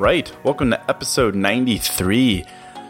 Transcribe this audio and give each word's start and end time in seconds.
Right, 0.00 0.34
welcome 0.44 0.70
to 0.70 0.90
episode 0.90 1.34
93. 1.34 2.42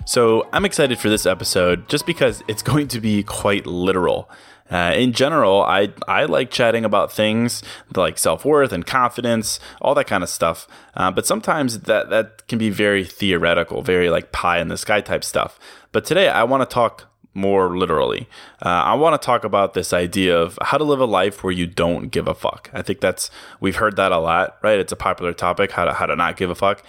So, 0.07 0.49
I'm 0.53 0.65
excited 0.65 0.97
for 1.01 1.09
this 1.09 1.27
episode 1.27 1.89
just 1.89 2.07
because 2.07 2.43
it's 2.47 2.63
going 2.71 2.87
to 2.89 3.01
be 3.01 3.25
quite 3.25 3.67
literal. 3.67 4.31
Uh, 4.71 4.95
in 4.95 5.13
general, 5.13 5.63
I 5.63 5.93
I 6.07 6.27
like 6.27 6.53
chatting 6.53 6.85
about 6.85 7.11
things 7.11 7.65
like 7.97 8.17
self 8.17 8.45
worth 8.45 8.73
and 8.73 8.87
confidence, 8.87 9.59
all 9.83 9.97
that 9.97 10.07
kind 10.07 10.23
of 10.23 10.29
stuff. 10.29 10.69
Uh, 10.95 11.11
but 11.11 11.27
sometimes 11.27 11.81
that 11.81 12.11
that 12.11 12.47
can 12.47 12.59
be 12.59 12.71
very 12.71 13.05
theoretical, 13.05 13.83
very 13.83 14.09
like 14.09 14.31
pie 14.31 14.61
in 14.61 14.69
the 14.69 14.77
sky 14.77 15.01
type 15.01 15.25
stuff. 15.25 15.59
But 15.91 16.05
today, 16.05 16.29
I 16.29 16.45
want 16.45 16.63
to 16.63 16.73
talk 16.73 17.10
more 17.35 17.77
literally. 17.77 18.29
Uh, 18.65 18.69
I 18.69 18.95
want 18.95 19.21
to 19.21 19.25
talk 19.25 19.45
about 19.45 19.75
this 19.75 19.93
idea 19.93 20.39
of 20.39 20.59
how 20.63 20.79
to 20.79 20.85
live 20.85 21.01
a 21.01 21.07
life 21.07 21.45
where 21.45 21.53
you 21.53 21.67
don't 21.67 22.09
give 22.09 22.27
a 22.27 22.35
fuck. 22.35 22.71
I 22.73 22.83
think 22.83 23.01
that's 23.01 23.31
we've 23.61 23.77
heard 23.77 23.97
that 23.97 24.13
a 24.13 24.19
lot, 24.19 24.59
right? 24.63 24.79
It's 24.79 24.93
a 24.93 24.97
popular 24.97 25.33
topic 25.33 25.73
how 25.73 25.85
to 25.85 25.93
how 25.93 26.07
to 26.07 26.17
not 26.17 26.37
give 26.37 26.51
a 26.51 26.55
fuck. 26.55 26.83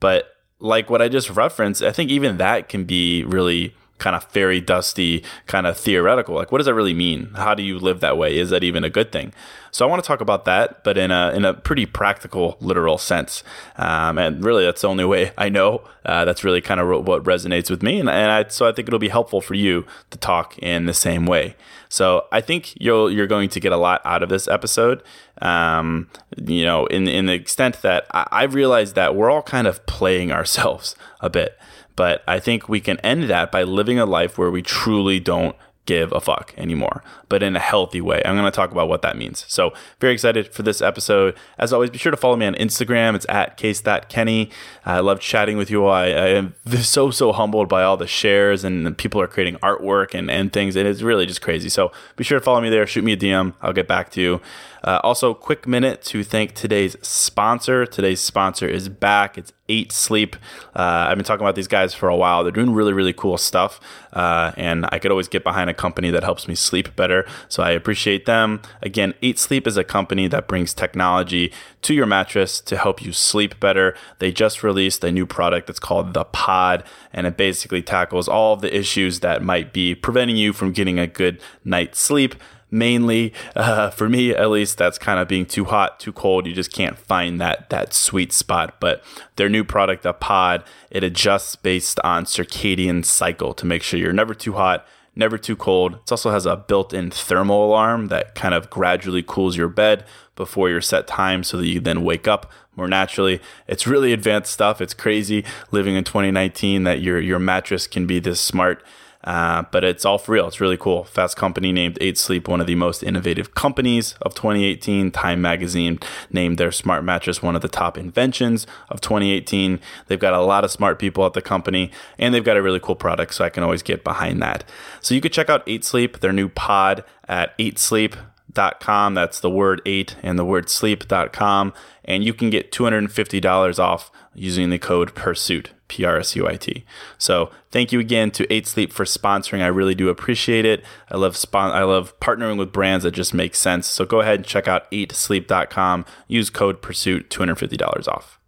But 0.00 0.26
like 0.60 0.90
what 0.90 1.02
I 1.02 1.08
just 1.08 1.30
referenced, 1.30 1.82
I 1.82 1.92
think 1.92 2.10
even 2.10 2.36
that 2.38 2.68
can 2.68 2.84
be 2.84 3.24
really 3.24 3.74
kind 3.98 4.16
of 4.16 4.24
fairy 4.24 4.60
dusty, 4.60 5.24
kind 5.46 5.66
of 5.66 5.76
theoretical. 5.76 6.34
Like, 6.34 6.50
what 6.50 6.58
does 6.58 6.66
that 6.66 6.74
really 6.74 6.94
mean? 6.94 7.32
How 7.34 7.54
do 7.54 7.62
you 7.62 7.78
live 7.78 8.00
that 8.00 8.16
way? 8.16 8.38
Is 8.38 8.50
that 8.50 8.64
even 8.64 8.84
a 8.84 8.90
good 8.90 9.12
thing? 9.12 9.32
So 9.70 9.86
I 9.86 9.90
want 9.90 10.02
to 10.02 10.06
talk 10.06 10.20
about 10.20 10.44
that, 10.46 10.82
but 10.82 10.96
in 10.96 11.10
a 11.10 11.30
in 11.34 11.44
a 11.44 11.54
pretty 11.54 11.86
practical, 11.86 12.56
literal 12.60 12.98
sense. 12.98 13.44
Um, 13.76 14.18
and 14.18 14.42
really, 14.44 14.64
that's 14.64 14.80
the 14.80 14.88
only 14.88 15.04
way 15.04 15.32
I 15.36 15.48
know. 15.48 15.82
Uh, 16.04 16.24
that's 16.24 16.42
really 16.42 16.60
kind 16.60 16.80
of 16.80 17.06
what 17.06 17.24
resonates 17.24 17.68
with 17.68 17.82
me, 17.82 18.00
and, 18.00 18.08
and 18.08 18.30
I, 18.30 18.48
so 18.48 18.66
I 18.66 18.72
think 18.72 18.88
it'll 18.88 18.98
be 18.98 19.10
helpful 19.10 19.40
for 19.40 19.54
you 19.54 19.84
to 20.10 20.18
talk 20.18 20.58
in 20.58 20.86
the 20.86 20.94
same 20.94 21.26
way. 21.26 21.54
So 21.90 22.26
I 22.32 22.40
think 22.40 22.74
you'll 22.80 23.10
you're 23.10 23.26
going 23.26 23.50
to 23.50 23.60
get 23.60 23.72
a 23.72 23.76
lot 23.76 24.00
out 24.04 24.22
of 24.22 24.28
this 24.28 24.48
episode. 24.48 25.02
Um, 25.42 26.08
you 26.36 26.64
know, 26.64 26.86
in 26.86 27.08
in 27.08 27.26
the 27.26 27.34
extent 27.34 27.82
that 27.82 28.06
I, 28.12 28.26
I 28.30 28.42
realize 28.44 28.94
that 28.94 29.14
we're 29.14 29.30
all 29.30 29.42
kind 29.42 29.66
of 29.66 29.84
playing 29.86 30.32
ourselves 30.32 30.96
a 31.20 31.28
bit. 31.28 31.58
But 31.98 32.22
I 32.28 32.38
think 32.38 32.68
we 32.68 32.78
can 32.78 32.98
end 33.00 33.24
that 33.24 33.50
by 33.50 33.64
living 33.64 33.98
a 33.98 34.06
life 34.06 34.38
where 34.38 34.52
we 34.52 34.62
truly 34.62 35.18
don't 35.18 35.56
give 35.84 36.12
a 36.12 36.20
fuck 36.20 36.54
anymore, 36.56 37.02
but 37.28 37.42
in 37.42 37.56
a 37.56 37.58
healthy 37.58 38.00
way. 38.00 38.22
I'm 38.24 38.36
going 38.36 38.44
to 38.44 38.54
talk 38.54 38.70
about 38.70 38.88
what 38.88 39.02
that 39.02 39.16
means. 39.16 39.44
So, 39.48 39.72
very 39.98 40.12
excited 40.12 40.52
for 40.52 40.62
this 40.62 40.80
episode. 40.80 41.34
As 41.58 41.72
always, 41.72 41.90
be 41.90 41.98
sure 41.98 42.12
to 42.12 42.16
follow 42.16 42.36
me 42.36 42.46
on 42.46 42.54
Instagram. 42.54 43.16
It's 43.16 43.26
at 43.28 43.56
case.kenny. 43.56 44.48
I 44.86 45.00
love 45.00 45.18
chatting 45.18 45.56
with 45.56 45.72
you 45.72 45.86
all. 45.86 45.92
I, 45.92 46.04
I 46.04 46.28
am 46.28 46.54
so, 46.82 47.10
so 47.10 47.32
humbled 47.32 47.68
by 47.68 47.82
all 47.82 47.96
the 47.96 48.06
shares 48.06 48.62
and 48.62 48.96
people 48.96 49.20
are 49.20 49.26
creating 49.26 49.56
artwork 49.56 50.14
and, 50.14 50.30
and 50.30 50.52
things. 50.52 50.76
And 50.76 50.86
it's 50.86 51.02
really 51.02 51.26
just 51.26 51.42
crazy. 51.42 51.68
So, 51.68 51.90
be 52.14 52.22
sure 52.22 52.38
to 52.38 52.44
follow 52.44 52.60
me 52.60 52.70
there. 52.70 52.86
Shoot 52.86 53.02
me 53.02 53.14
a 53.14 53.16
DM. 53.16 53.54
I'll 53.60 53.72
get 53.72 53.88
back 53.88 54.10
to 54.12 54.20
you. 54.20 54.40
Uh, 54.82 55.00
also, 55.02 55.34
quick 55.34 55.66
minute 55.66 56.02
to 56.02 56.22
thank 56.22 56.54
today's 56.54 56.96
sponsor. 57.02 57.86
Today's 57.86 58.20
sponsor 58.20 58.68
is 58.68 58.88
back. 58.88 59.36
It's 59.36 59.52
Eight 59.68 59.92
Sleep. 59.92 60.36
Uh, 60.74 61.06
I've 61.08 61.16
been 61.16 61.24
talking 61.24 61.44
about 61.44 61.54
these 61.54 61.68
guys 61.68 61.94
for 61.94 62.08
a 62.08 62.16
while. 62.16 62.42
They're 62.42 62.52
doing 62.52 62.72
really, 62.72 62.92
really 62.92 63.12
cool 63.12 63.36
stuff. 63.36 63.80
Uh, 64.12 64.52
and 64.56 64.86
I 64.90 64.98
could 64.98 65.10
always 65.10 65.28
get 65.28 65.44
behind 65.44 65.68
a 65.68 65.74
company 65.74 66.10
that 66.10 66.24
helps 66.24 66.48
me 66.48 66.54
sleep 66.54 66.96
better. 66.96 67.26
So 67.48 67.62
I 67.62 67.70
appreciate 67.72 68.24
them. 68.24 68.62
Again, 68.82 69.14
Eight 69.22 69.38
Sleep 69.38 69.66
is 69.66 69.76
a 69.76 69.84
company 69.84 70.26
that 70.28 70.48
brings 70.48 70.72
technology 70.72 71.52
to 71.82 71.94
your 71.94 72.06
mattress 72.06 72.60
to 72.62 72.76
help 72.76 73.02
you 73.02 73.12
sleep 73.12 73.60
better. 73.60 73.94
They 74.18 74.32
just 74.32 74.62
released 74.62 75.04
a 75.04 75.12
new 75.12 75.26
product 75.26 75.66
that's 75.66 75.78
called 75.78 76.14
the 76.14 76.24
Pod, 76.24 76.82
and 77.12 77.26
it 77.26 77.36
basically 77.36 77.82
tackles 77.82 78.28
all 78.28 78.54
of 78.54 78.62
the 78.62 78.74
issues 78.74 79.20
that 79.20 79.42
might 79.42 79.72
be 79.72 79.94
preventing 79.94 80.36
you 80.36 80.52
from 80.52 80.72
getting 80.72 80.98
a 80.98 81.06
good 81.06 81.40
night's 81.64 82.00
sleep 82.00 82.34
mainly 82.70 83.32
uh, 83.56 83.90
for 83.90 84.08
me 84.08 84.30
at 84.30 84.50
least 84.50 84.78
that's 84.78 84.98
kind 84.98 85.18
of 85.18 85.28
being 85.28 85.46
too 85.46 85.64
hot 85.64 85.98
too 85.98 86.12
cold 86.12 86.46
you 86.46 86.52
just 86.52 86.72
can't 86.72 86.98
find 86.98 87.40
that 87.40 87.70
that 87.70 87.94
sweet 87.94 88.32
spot 88.32 88.78
but 88.80 89.02
their 89.36 89.48
new 89.48 89.64
product 89.64 90.02
the 90.02 90.12
pod 90.12 90.62
it 90.90 91.02
adjusts 91.02 91.56
based 91.56 91.98
on 92.04 92.24
circadian 92.24 93.04
cycle 93.04 93.54
to 93.54 93.66
make 93.66 93.82
sure 93.82 93.98
you're 93.98 94.12
never 94.12 94.34
too 94.34 94.52
hot 94.52 94.86
never 95.14 95.38
too 95.38 95.56
cold 95.56 95.94
it 95.94 96.12
also 96.12 96.30
has 96.30 96.46
a 96.46 96.56
built-in 96.56 97.10
thermal 97.10 97.66
alarm 97.66 98.06
that 98.06 98.34
kind 98.34 98.54
of 98.54 98.70
gradually 98.70 99.22
cools 99.22 99.56
your 99.56 99.68
bed 99.68 100.04
before 100.36 100.70
your 100.70 100.80
set 100.80 101.06
time 101.06 101.42
so 101.42 101.56
that 101.56 101.66
you 101.66 101.80
then 101.80 102.02
wake 102.02 102.28
up 102.28 102.50
more 102.78 102.88
naturally. 102.88 103.40
It's 103.66 103.86
really 103.86 104.14
advanced 104.14 104.52
stuff. 104.52 104.80
It's 104.80 104.94
crazy 104.94 105.44
living 105.70 105.96
in 105.96 106.04
2019 106.04 106.84
that 106.84 107.02
your 107.02 107.20
your 107.20 107.40
mattress 107.40 107.86
can 107.86 108.06
be 108.06 108.20
this 108.20 108.40
smart. 108.40 108.82
Uh, 109.24 109.64
but 109.72 109.82
it's 109.82 110.04
all 110.04 110.16
for 110.16 110.32
real. 110.32 110.46
It's 110.46 110.60
really 110.60 110.76
cool. 110.76 111.04
Fast 111.04 111.36
Company 111.36 111.72
named 111.72 111.98
Eight 112.00 112.16
Sleep 112.16 112.46
one 112.46 112.60
of 112.60 112.66
the 112.66 112.76
most 112.76 113.02
innovative 113.02 113.54
companies 113.54 114.14
of 114.22 114.34
2018. 114.34 115.10
Time 115.10 115.42
Magazine 115.42 115.98
named 116.30 116.56
their 116.56 116.70
smart 116.70 117.04
mattress 117.04 117.42
one 117.42 117.56
of 117.56 117.62
the 117.62 117.68
top 117.68 117.98
inventions 117.98 118.66
of 118.88 119.00
2018. 119.00 119.80
They've 120.06 120.18
got 120.18 120.34
a 120.34 120.40
lot 120.40 120.64
of 120.64 120.70
smart 120.70 120.98
people 120.98 121.26
at 121.26 121.32
the 121.32 121.42
company, 121.42 121.90
and 122.16 122.32
they've 122.32 122.44
got 122.44 122.56
a 122.56 122.62
really 122.62 122.80
cool 122.80 122.94
product, 122.94 123.34
so 123.34 123.44
I 123.44 123.50
can 123.50 123.62
always 123.62 123.82
get 123.82 124.04
behind 124.04 124.40
that. 124.42 124.64
So 125.00 125.14
you 125.14 125.20
could 125.20 125.32
check 125.32 125.50
out 125.50 125.64
Eight 125.66 125.84
Sleep, 125.84 126.20
their 126.20 126.32
new 126.32 126.48
pod 126.48 127.04
at 127.26 127.58
8sleep.com. 127.58 129.14
That's 129.14 129.40
the 129.40 129.50
word 129.50 129.82
eight 129.84 130.16
and 130.22 130.38
the 130.38 130.44
word 130.44 130.70
sleep.com. 130.70 131.74
And 132.04 132.24
you 132.24 132.32
can 132.32 132.50
get 132.50 132.72
$250 132.72 133.78
off 133.78 134.10
using 134.34 134.70
the 134.70 134.78
code 134.78 135.14
PURSUIT. 135.14 135.70
P 135.88 136.04
R 136.04 136.18
S 136.18 136.36
U 136.36 136.46
I 136.46 136.56
T. 136.56 136.84
So 137.18 137.50
thank 137.70 137.92
you 137.92 138.00
again 138.00 138.30
to 138.32 138.52
Eight 138.52 138.66
Sleep 138.66 138.92
for 138.92 139.04
sponsoring. 139.04 139.62
I 139.62 139.66
really 139.66 139.94
do 139.94 140.08
appreciate 140.08 140.64
it. 140.64 140.84
I 141.10 141.16
love 141.16 141.36
spon- 141.36 141.72
I 141.72 141.82
love 141.82 142.18
partnering 142.20 142.58
with 142.58 142.72
brands 142.72 143.04
that 143.04 143.12
just 143.12 143.34
make 143.34 143.54
sense. 143.54 143.86
So 143.86 144.04
go 144.04 144.20
ahead 144.20 144.36
and 144.36 144.44
check 144.44 144.68
out 144.68 144.90
8sleep.com. 144.90 146.04
Use 146.28 146.50
code 146.50 146.82
Pursuit, 146.82 147.30
$250 147.30 148.08
off. 148.08 148.38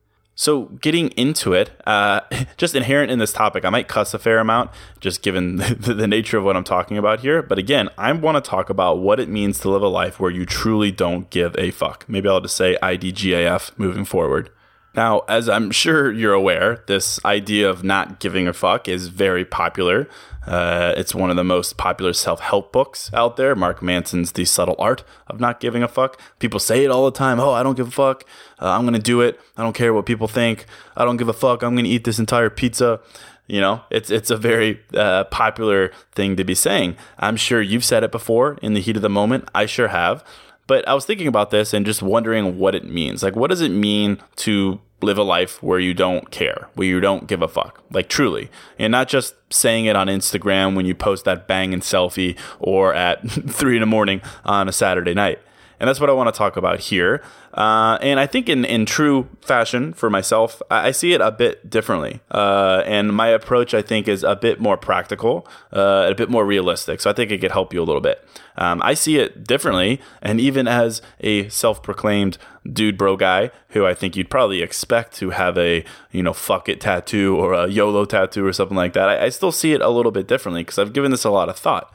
So, 0.41 0.67
getting 0.81 1.09
into 1.19 1.53
it, 1.53 1.71
uh, 1.87 2.23
just 2.57 2.75
inherent 2.75 3.11
in 3.11 3.19
this 3.19 3.31
topic, 3.31 3.67
I 3.67 3.69
might 3.69 3.89
cuss 3.89 4.15
a 4.15 4.19
fair 4.19 4.39
amount, 4.39 4.71
just 4.99 5.21
given 5.21 5.57
the, 5.57 5.93
the 5.93 6.07
nature 6.07 6.39
of 6.39 6.45
what 6.45 6.57
I'm 6.57 6.65
talking 6.65 6.97
about 6.97 7.21
here. 7.21 7.43
But 7.43 7.59
again, 7.59 7.91
I 7.99 8.11
want 8.13 8.43
to 8.43 8.51
talk 8.51 8.71
about 8.71 9.01
what 9.01 9.21
it 9.21 9.29
means 9.29 9.59
to 9.61 9.69
live 9.69 9.83
a 9.83 9.89
life 9.89 10.19
where 10.19 10.31
you 10.31 10.47
truly 10.47 10.91
don't 10.91 11.29
give 11.29 11.55
a 11.59 11.71
fuck. 11.71 12.07
Maybe 12.09 12.27
I'll 12.27 12.41
just 12.41 12.57
say 12.57 12.79
IDGAF 12.83 13.73
moving 13.77 14.07
forward. 14.07 14.49
Now, 14.95 15.21
as 15.29 15.49
I'm 15.49 15.71
sure 15.71 16.11
you're 16.11 16.33
aware, 16.33 16.83
this 16.87 17.25
idea 17.25 17.71
of 17.71 17.85
not 17.85 18.19
giving 18.19 18.49
a 18.49 18.53
fuck 18.53 18.89
is 18.89 19.07
very 19.07 19.45
popular. 19.45 20.09
Uh, 20.47 20.95
it's 20.97 21.15
one 21.15 21.31
of 21.31 21.37
the 21.37 21.45
most 21.45 21.77
popular 21.77 22.13
self 22.13 22.41
help 22.41 22.73
books 22.73 23.11
out 23.15 23.37
there. 23.37 23.55
Mark 23.55 23.83
Manson's 23.83 24.33
The 24.33 24.45
Subtle 24.45 24.75
Art 24.79 25.05
of 25.29 25.39
Not 25.39 25.61
Giving 25.61 25.83
a 25.83 25.89
Fuck. 25.89 26.21
People 26.41 26.59
say 26.59 26.85
it 26.85 26.91
all 26.91 27.05
the 27.05 27.17
time 27.17 27.39
Oh, 27.39 27.53
I 27.53 27.63
don't 27.63 27.77
give 27.77 27.89
a 27.89 27.93
fuck. 27.93 28.25
Uh, 28.61 28.71
I'm 28.71 28.83
going 28.83 28.95
to 28.95 29.01
do 29.01 29.21
it. 29.21 29.39
I 29.57 29.63
don't 29.63 29.75
care 29.75 29.95
what 29.95 30.07
people 30.07 30.27
think. 30.27 30.67
I 30.97 31.05
don't 31.05 31.19
give 31.19 31.29
a 31.29 31.35
fuck. 31.35 31.63
I'm 31.63 31.75
going 31.75 31.85
to 31.85 31.91
eat 31.91 32.05
this 32.05 32.19
entire 32.19 32.51
pizza. 32.51 33.01
You 33.47 33.61
know, 33.61 33.83
it's 33.91 34.11
it's 34.11 34.31
a 34.31 34.37
very 34.37 34.81
uh, 34.95 35.25
popular 35.25 35.93
thing 36.13 36.37
to 36.37 36.45
be 36.45 36.55
saying. 36.55 36.97
I'm 37.19 37.37
sure 37.37 37.61
you've 37.61 37.85
said 37.85 38.05
it 38.05 38.13
before 38.13 38.59
in 38.63 38.75
the 38.75 38.81
heat 38.81 38.97
of 38.97 39.03
the 39.03 39.09
moment. 39.09 39.49
I 39.55 39.67
sure 39.67 39.89
have. 39.89 40.25
But 40.71 40.87
I 40.87 40.95
was 40.95 41.05
thinking 41.05 41.27
about 41.27 41.51
this 41.51 41.75
and 41.75 41.85
just 41.85 42.01
wondering 42.01 42.57
what 42.57 42.77
it 42.77 42.85
means. 42.85 43.25
Like, 43.25 43.35
what 43.35 43.51
does 43.51 43.61
it 43.61 43.71
mean 43.71 44.19
to 44.37 44.81
live 45.03 45.19
a 45.19 45.25
life 45.25 45.61
where 45.61 45.81
you 45.81 45.93
don't 45.93 46.31
care, 46.31 46.69
where 46.75 46.87
you 46.87 47.01
don't 47.01 47.27
give 47.27 47.43
a 47.43 47.49
fuck, 47.49 47.83
like 47.91 48.09
truly, 48.09 48.53
and 48.79 48.93
not 48.93 49.09
just 49.09 49.35
saying 49.53 49.87
it 49.87 49.97
on 49.97 50.07
Instagram 50.07 50.77
when 50.77 50.87
you 50.87 50.95
post 50.95 51.25
that 51.25 51.49
banging 51.49 51.81
selfie 51.81 52.39
or 52.61 52.95
at 52.95 53.29
three 53.51 53.75
in 53.75 53.81
the 53.81 53.87
morning 53.87 54.21
on 54.45 54.69
a 54.69 54.73
Saturday 54.73 55.13
night. 55.13 55.41
And 55.81 55.89
that's 55.89 55.99
what 55.99 56.11
I 56.11 56.13
want 56.13 56.33
to 56.33 56.39
talk 56.39 56.59
about 56.59 56.79
here. 56.79 57.23
Uh, 57.55 57.99
and 58.03 58.21
I 58.21 58.27
think 58.27 58.49
in, 58.51 58.67
in 58.67 58.85
true 58.85 59.29
fashion 59.41 59.95
for 59.95 60.11
myself, 60.11 60.61
I, 60.71 60.89
I 60.89 60.91
see 60.91 61.15
it 61.15 61.23
a 61.23 61.33
bit 61.33 61.69
differently. 61.69 62.21
Uh, 62.31 62.83
and 62.85 63.15
my 63.15 63.29
approach, 63.29 63.73
I 63.73 63.81
think, 63.81 64.07
is 64.07 64.23
a 64.23 64.37
bit 64.37 64.61
more 64.61 64.77
practical, 64.77 65.49
uh, 65.73 66.07
a 66.11 66.15
bit 66.15 66.29
more 66.29 66.45
realistic. 66.45 67.01
So 67.01 67.09
I 67.09 67.15
think 67.15 67.31
it 67.31 67.41
could 67.41 67.51
help 67.51 67.73
you 67.73 67.83
a 67.83 67.85
little 67.85 68.03
bit. 68.03 68.23
Um, 68.59 68.83
I 68.85 68.93
see 68.93 69.17
it 69.17 69.45
differently. 69.45 70.01
And 70.21 70.39
even 70.39 70.69
as 70.69 71.01
a 71.21 71.49
self 71.49 71.83
proclaimed 71.83 72.37
dude 72.71 72.99
bro 72.99 73.17
guy, 73.17 73.51
who 73.71 73.87
I 73.87 73.95
think 73.95 74.17
you'd 74.17 74.31
probably 74.31 74.61
expect 74.61 75.15
to 75.17 75.31
have 75.31 75.57
a, 75.57 75.83
you 76.13 76.23
know, 76.23 76.35
fuck 76.35 76.69
it 76.69 76.81
tattoo 76.81 77.37
or 77.37 77.55
a 77.55 77.69
YOLO 77.69 78.05
tattoo 78.05 78.47
or 78.47 78.53
something 78.53 78.77
like 78.77 78.93
that, 78.93 79.09
I, 79.09 79.25
I 79.25 79.29
still 79.31 79.53
see 79.53 79.73
it 79.73 79.81
a 79.81 79.89
little 79.89 80.13
bit 80.13 80.29
differently 80.29 80.63
because 80.63 80.79
I've 80.79 80.93
given 80.93 81.11
this 81.11 81.25
a 81.25 81.31
lot 81.31 81.49
of 81.49 81.59
thought. 81.59 81.91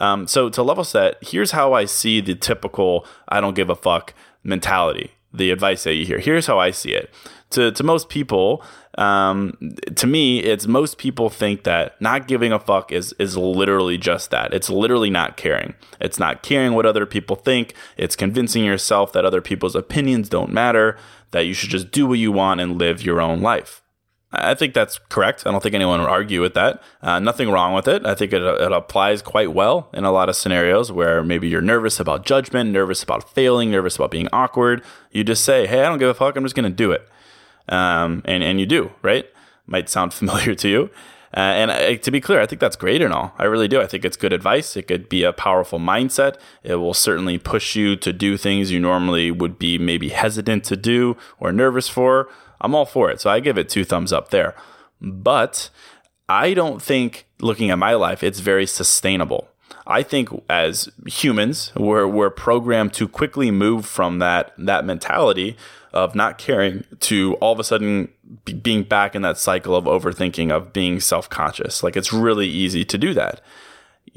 Um, 0.00 0.26
so 0.26 0.48
to 0.50 0.62
level 0.62 0.84
set, 0.84 1.16
here's 1.22 1.50
how 1.50 1.72
I 1.72 1.84
see 1.84 2.20
the 2.20 2.34
typical 2.34 3.06
I 3.28 3.40
don't 3.40 3.54
give 3.54 3.70
a 3.70 3.74
fuck 3.76 4.14
mentality, 4.42 5.12
the 5.32 5.50
advice 5.50 5.84
that 5.84 5.94
you 5.94 6.06
hear. 6.06 6.18
Here's 6.18 6.46
how 6.46 6.58
I 6.58 6.70
see 6.70 6.92
it. 6.92 7.10
To, 7.50 7.72
to 7.72 7.82
most 7.82 8.08
people, 8.08 8.62
um, 8.98 9.56
to 9.94 10.06
me, 10.06 10.40
it's 10.40 10.66
most 10.66 10.98
people 10.98 11.30
think 11.30 11.64
that 11.64 11.98
not 12.00 12.28
giving 12.28 12.52
a 12.52 12.58
fuck 12.58 12.92
is 12.92 13.14
is 13.18 13.36
literally 13.36 13.96
just 13.96 14.30
that. 14.30 14.52
It's 14.52 14.68
literally 14.68 15.08
not 15.08 15.36
caring. 15.36 15.74
It's 16.00 16.18
not 16.18 16.42
caring 16.42 16.74
what 16.74 16.84
other 16.84 17.06
people 17.06 17.36
think. 17.36 17.74
It's 17.96 18.16
convincing 18.16 18.64
yourself 18.64 19.12
that 19.12 19.24
other 19.24 19.40
people's 19.40 19.76
opinions 19.76 20.28
don't 20.28 20.52
matter. 20.52 20.98
That 21.30 21.46
you 21.46 21.54
should 21.54 21.70
just 21.70 21.90
do 21.90 22.06
what 22.06 22.18
you 22.18 22.32
want 22.32 22.60
and 22.60 22.76
live 22.76 23.02
your 23.02 23.20
own 23.20 23.40
life. 23.40 23.82
I 24.30 24.54
think 24.54 24.74
that's 24.74 24.98
correct. 25.08 25.46
I 25.46 25.50
don't 25.50 25.62
think 25.62 25.74
anyone 25.74 26.00
would 26.00 26.08
argue 26.08 26.42
with 26.42 26.52
that. 26.52 26.82
Uh, 27.00 27.18
nothing 27.18 27.50
wrong 27.50 27.72
with 27.72 27.88
it. 27.88 28.04
I 28.04 28.14
think 28.14 28.34
it, 28.34 28.42
it 28.42 28.72
applies 28.72 29.22
quite 29.22 29.54
well 29.54 29.88
in 29.94 30.04
a 30.04 30.12
lot 30.12 30.28
of 30.28 30.36
scenarios 30.36 30.92
where 30.92 31.24
maybe 31.24 31.48
you're 31.48 31.62
nervous 31.62 31.98
about 31.98 32.26
judgment, 32.26 32.70
nervous 32.70 33.02
about 33.02 33.30
failing, 33.34 33.70
nervous 33.70 33.96
about 33.96 34.10
being 34.10 34.28
awkward. 34.30 34.84
You 35.12 35.24
just 35.24 35.44
say, 35.44 35.66
"Hey, 35.66 35.80
I 35.82 35.88
don't 35.88 35.98
give 35.98 36.10
a 36.10 36.14
fuck. 36.14 36.36
I'm 36.36 36.44
just 36.44 36.54
going 36.54 36.70
to 36.70 36.76
do 36.76 36.92
it," 36.92 37.08
um, 37.70 38.20
and 38.26 38.42
and 38.42 38.60
you 38.60 38.66
do. 38.66 38.90
Right? 39.00 39.26
Might 39.66 39.88
sound 39.88 40.12
familiar 40.20 40.54
to 40.56 40.68
you. 40.68 40.90
Uh, 41.36 41.40
and 41.40 41.70
uh, 41.70 41.96
to 41.96 42.10
be 42.10 42.20
clear, 42.20 42.40
I 42.40 42.46
think 42.46 42.60
that's 42.60 42.76
great 42.76 43.02
and 43.02 43.12
all. 43.12 43.34
I 43.38 43.44
really 43.44 43.68
do. 43.68 43.80
I 43.80 43.86
think 43.86 44.04
it's 44.04 44.16
good 44.16 44.32
advice. 44.32 44.76
It 44.76 44.88
could 44.88 45.08
be 45.08 45.24
a 45.24 45.32
powerful 45.32 45.78
mindset. 45.78 46.36
It 46.62 46.76
will 46.76 46.94
certainly 46.94 47.38
push 47.38 47.76
you 47.76 47.96
to 47.96 48.12
do 48.12 48.36
things 48.36 48.70
you 48.70 48.80
normally 48.80 49.30
would 49.30 49.58
be 49.58 49.78
maybe 49.78 50.08
hesitant 50.08 50.64
to 50.64 50.76
do 50.76 51.16
or 51.38 51.52
nervous 51.52 51.88
for. 51.88 52.28
I'm 52.60 52.74
all 52.74 52.86
for 52.86 53.10
it. 53.10 53.20
So 53.20 53.30
I 53.30 53.40
give 53.40 53.58
it 53.58 53.68
two 53.68 53.84
thumbs 53.84 54.12
up 54.12 54.30
there. 54.30 54.54
But 55.00 55.70
I 56.28 56.54
don't 56.54 56.82
think, 56.82 57.26
looking 57.40 57.70
at 57.70 57.78
my 57.78 57.94
life, 57.94 58.22
it's 58.22 58.40
very 58.40 58.66
sustainable. 58.66 59.48
I 59.86 60.02
think 60.02 60.28
as 60.50 60.88
humans, 61.06 61.72
we're, 61.76 62.06
we're 62.06 62.30
programmed 62.30 62.92
to 62.94 63.08
quickly 63.08 63.50
move 63.50 63.86
from 63.86 64.18
that, 64.18 64.52
that 64.58 64.84
mentality 64.84 65.56
of 65.92 66.14
not 66.14 66.38
caring 66.38 66.84
to 67.00 67.34
all 67.34 67.52
of 67.52 67.60
a 67.60 67.64
sudden 67.64 68.08
be, 68.44 68.52
being 68.52 68.82
back 68.82 69.14
in 69.14 69.22
that 69.22 69.38
cycle 69.38 69.74
of 69.74 69.84
overthinking, 69.84 70.50
of 70.50 70.72
being 70.72 71.00
self 71.00 71.28
conscious. 71.28 71.82
Like 71.82 71.96
it's 71.96 72.12
really 72.12 72.48
easy 72.48 72.84
to 72.84 72.98
do 72.98 73.14
that 73.14 73.40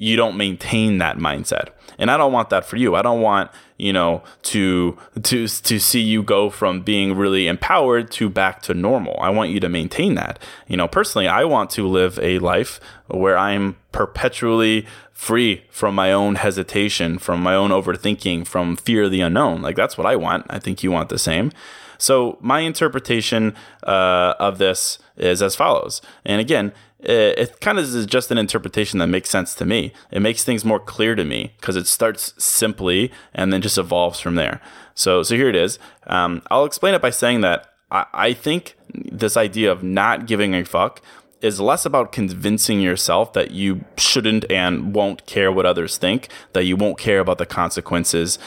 you 0.02 0.16
don't 0.16 0.36
maintain 0.36 0.98
that 0.98 1.18
mindset. 1.18 1.70
And 2.00 2.10
I 2.10 2.18
don't 2.18 2.34
want 2.34 2.50
that 2.50 2.66
for 2.66 2.78
you. 2.78 2.96
I 2.96 3.04
don't 3.04 3.22
want, 3.22 3.52
you 3.78 3.94
know, 3.94 4.24
to 4.44 4.98
to 5.24 5.48
to 5.48 5.80
see 5.80 6.02
you 6.02 6.24
go 6.24 6.50
from 6.50 6.82
being 6.82 7.16
really 7.16 7.48
empowered 7.48 8.10
to 8.12 8.28
back 8.28 8.64
to 8.64 8.74
normal. 8.74 9.18
I 9.22 9.30
want 9.30 9.52
you 9.52 9.60
to 9.60 9.70
maintain 9.70 10.16
that. 10.16 10.40
You 10.68 10.78
know, 10.78 10.88
personally, 10.88 11.28
I 11.28 11.44
want 11.44 11.70
to 11.72 11.88
live 11.88 12.18
a 12.20 12.40
life 12.40 12.80
where 13.08 13.38
I'm 13.38 13.76
perpetually 13.92 14.88
free 15.22 15.64
from 15.70 15.94
my 15.94 16.12
own 16.12 16.34
hesitation, 16.34 17.20
from 17.20 17.44
my 17.44 17.54
own 17.54 17.70
overthinking, 17.70 18.44
from 18.48 18.76
fear 18.76 19.04
of 19.04 19.12
the 19.12 19.22
unknown. 19.22 19.62
Like 19.62 19.76
that's 19.76 19.96
what 19.96 20.08
I 20.08 20.16
want. 20.16 20.48
I 20.50 20.58
think 20.58 20.82
you 20.82 20.90
want 20.90 21.10
the 21.10 21.20
same. 21.20 21.52
So 22.00 22.40
my 22.42 22.62
interpretation 22.62 23.54
uh, 23.84 24.34
of 24.40 24.58
this 24.58 24.98
is 25.18 25.44
as 25.44 25.56
follows. 25.56 26.02
And 26.26 26.42
again, 26.42 26.74
it, 27.00 27.38
it 27.38 27.62
kind 27.62 27.78
of 27.78 27.86
is 27.86 28.08
just 28.08 28.32
an 28.32 28.40
interpretation 28.40 28.98
that 28.98 29.08
makes 29.08 29.30
sense 29.30 29.54
to 29.56 29.64
me. 29.64 29.94
It 30.10 30.22
makes 30.24 30.44
things 30.44 30.66
more 30.66 30.80
clear 30.80 31.14
to 31.14 31.24
me 31.24 31.54
because 31.60 31.76
it 31.76 31.86
starts 31.86 32.34
simply 32.44 33.12
and 33.32 33.54
then 33.54 33.62
just 33.62 33.78
evolves 33.78 34.20
from 34.20 34.34
there. 34.34 34.60
So, 34.96 35.22
so 35.22 35.36
here 35.36 35.50
it 35.50 35.56
is. 35.56 35.78
Um, 36.08 36.42
I'll 36.50 36.66
explain 36.66 36.96
it 36.96 37.02
by 37.02 37.12
saying 37.12 37.42
that 37.42 37.72
I, 37.92 38.06
I 38.12 38.34
think 38.34 38.76
this 38.92 39.38
idea 39.38 39.72
of 39.72 39.84
not 39.84 40.26
giving 40.26 40.56
a 40.56 40.66
fuck 40.66 41.00
is 41.42 41.60
less 41.60 41.86
about 41.86 42.12
convincing 42.12 42.82
yourself 42.82 43.34
that 43.34 43.52
you 43.52 43.84
shouldn't 43.98 44.50
and 44.50 44.94
won't 44.94 45.26
care 45.26 45.52
what 45.52 45.66
others 45.66 45.98
think, 45.98 46.30
that 46.54 46.66
you 46.66 46.76
won't 46.76 46.98
care 46.98 47.20
about 47.20 47.40
the 47.40 47.46
consequences. 47.46 48.38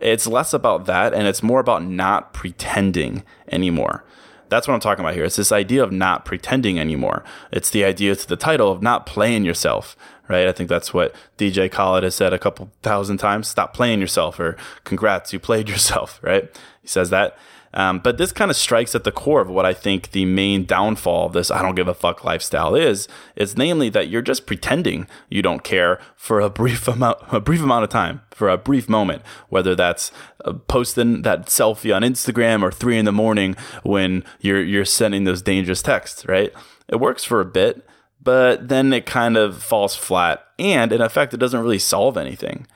It's 0.00 0.26
less 0.26 0.54
about 0.54 0.86
that 0.86 1.12
and 1.12 1.26
it's 1.26 1.42
more 1.42 1.60
about 1.60 1.84
not 1.84 2.32
pretending 2.32 3.24
anymore. 3.50 4.04
That's 4.48 4.68
what 4.68 4.74
I'm 4.74 4.80
talking 4.80 5.04
about 5.04 5.14
here. 5.14 5.24
It's 5.24 5.36
this 5.36 5.50
idea 5.50 5.82
of 5.82 5.90
not 5.90 6.24
pretending 6.24 6.78
anymore. 6.78 7.24
It's 7.50 7.70
the 7.70 7.84
idea 7.84 8.14
to 8.14 8.28
the 8.28 8.36
title 8.36 8.70
of 8.70 8.82
not 8.82 9.06
playing 9.06 9.44
yourself, 9.44 9.96
right? 10.28 10.46
I 10.46 10.52
think 10.52 10.68
that's 10.68 10.94
what 10.94 11.14
DJ 11.38 11.70
Khaled 11.70 12.04
has 12.04 12.14
said 12.14 12.32
a 12.32 12.38
couple 12.38 12.70
thousand 12.82 13.18
times. 13.18 13.48
Stop 13.48 13.74
playing 13.74 14.00
yourself 14.00 14.38
or 14.38 14.56
congrats, 14.84 15.32
you 15.32 15.40
played 15.40 15.68
yourself, 15.70 16.20
right? 16.22 16.54
He 16.82 16.88
says 16.88 17.10
that. 17.10 17.36
Um, 17.74 17.98
but 17.98 18.18
this 18.18 18.32
kind 18.32 18.50
of 18.50 18.56
strikes 18.56 18.94
at 18.94 19.04
the 19.04 19.12
core 19.12 19.40
of 19.40 19.50
what 19.50 19.66
I 19.66 19.74
think 19.74 20.12
the 20.12 20.24
main 20.24 20.64
downfall 20.64 21.26
of 21.26 21.32
this 21.32 21.50
I 21.50 21.60
don't 21.60 21.74
give 21.74 21.88
a 21.88 21.94
fuck 21.94 22.24
lifestyle 22.24 22.74
is, 22.74 23.08
is 23.34 23.58
namely 23.58 23.88
that 23.90 24.08
you're 24.08 24.22
just 24.22 24.46
pretending 24.46 25.08
you 25.28 25.42
don't 25.42 25.64
care 25.64 26.00
for 26.16 26.40
a 26.40 26.48
brief 26.48 26.86
amount, 26.88 27.18
a 27.32 27.40
brief 27.40 27.62
amount 27.62 27.84
of 27.84 27.90
time, 27.90 28.22
for 28.30 28.48
a 28.48 28.56
brief 28.56 28.88
moment, 28.88 29.22
whether 29.48 29.74
that's 29.74 30.12
uh, 30.44 30.52
posting 30.52 31.22
that 31.22 31.46
selfie 31.46 31.94
on 31.94 32.02
Instagram 32.02 32.62
or 32.62 32.70
three 32.70 32.96
in 32.96 33.04
the 33.04 33.12
morning 33.12 33.56
when 33.82 34.24
you're, 34.40 34.62
you're 34.62 34.84
sending 34.84 35.24
those 35.24 35.42
dangerous 35.42 35.82
texts, 35.82 36.24
right? 36.26 36.52
It 36.88 36.96
works 36.96 37.24
for 37.24 37.40
a 37.40 37.44
bit, 37.44 37.84
but 38.22 38.68
then 38.68 38.92
it 38.92 39.04
kind 39.04 39.36
of 39.36 39.60
falls 39.62 39.96
flat. 39.96 40.44
And 40.60 40.92
in 40.92 41.00
effect, 41.00 41.34
it 41.34 41.38
doesn't 41.38 41.60
really 41.60 41.80
solve 41.80 42.16
anything. 42.16 42.68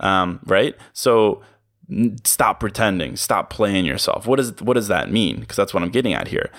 Um, 0.00 0.40
right? 0.44 0.74
So 0.92 1.42
stop 2.24 2.60
pretending 2.60 3.16
stop 3.16 3.48
playing 3.48 3.86
yourself. 3.86 4.26
What 4.26 4.36
does 4.36 4.60
what 4.60 4.74
does 4.74 4.88
that 4.88 5.10
mean? 5.10 5.40
Because 5.40 5.56
that's 5.56 5.72
what 5.72 5.82
i'm 5.82 5.90
getting 5.90 6.12
at 6.12 6.28
here. 6.28 6.50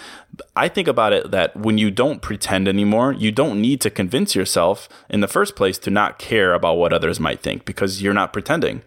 I 0.55 0.67
think 0.67 0.87
about 0.87 1.13
it 1.13 1.29
that 1.29 1.55
when 1.55 1.77
you 1.77 1.91
don't 1.91 2.21
pretend 2.21 2.67
anymore 2.67 3.13
you 3.13 3.31
don't 3.31 3.61
need 3.61 3.79
to 3.81 3.91
convince 3.91 4.35
yourself 4.35 4.89
in 5.07 5.19
the 5.19 5.27
first 5.27 5.55
place 5.55 5.77
to 5.79 5.91
not 5.91 6.17
care 6.17 6.53
about 6.53 6.77
what 6.77 6.93
others 6.93 7.19
might 7.19 7.41
think 7.41 7.65
because 7.65 8.01
you're 8.01 8.13
not 8.13 8.33
pretending. 8.33 8.81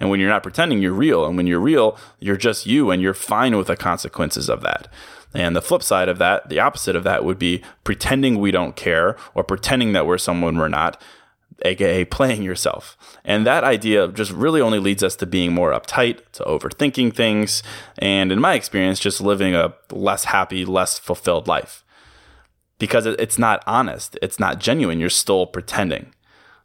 And 0.00 0.10
when 0.10 0.18
you're 0.18 0.28
not 0.28 0.42
pretending 0.42 0.82
you're 0.82 0.92
real. 0.92 1.24
And 1.24 1.36
when 1.36 1.46
you're 1.46 1.60
real 1.60 1.96
you're 2.18 2.36
just 2.36 2.66
you 2.66 2.90
and 2.90 3.00
you're 3.00 3.14
fine 3.14 3.56
with 3.56 3.68
the 3.68 3.76
consequences 3.76 4.48
of 4.48 4.62
that. 4.62 4.88
And 5.32 5.54
the 5.54 5.62
flip 5.62 5.84
side 5.84 6.08
of 6.08 6.18
that 6.18 6.48
the 6.48 6.58
opposite 6.58 6.96
of 6.96 7.04
that 7.04 7.24
would 7.24 7.38
be 7.38 7.62
pretending 7.84 8.40
we 8.40 8.50
don't 8.50 8.74
care 8.74 9.16
or 9.32 9.44
pretending 9.44 9.92
that 9.92 10.08
we're 10.08 10.18
someone 10.18 10.58
we're 10.58 10.66
not 10.66 11.00
aka 11.62 12.04
playing 12.04 12.42
yourself. 12.42 12.96
And 13.24 13.46
that 13.46 13.64
idea 13.64 14.08
just 14.08 14.30
really 14.32 14.60
only 14.60 14.78
leads 14.78 15.02
us 15.02 15.16
to 15.16 15.26
being 15.26 15.52
more 15.52 15.72
uptight, 15.72 16.20
to 16.32 16.44
overthinking 16.44 17.14
things, 17.14 17.62
and 17.98 18.32
in 18.32 18.40
my 18.40 18.54
experience, 18.54 18.98
just 19.00 19.20
living 19.20 19.54
a 19.54 19.74
less 19.90 20.24
happy, 20.24 20.64
less 20.64 20.98
fulfilled 20.98 21.48
life. 21.48 21.84
Because 22.78 23.06
it's 23.06 23.38
not 23.38 23.62
honest, 23.66 24.18
it's 24.20 24.40
not 24.40 24.58
genuine, 24.58 25.00
you're 25.00 25.10
still 25.10 25.46
pretending. 25.46 26.12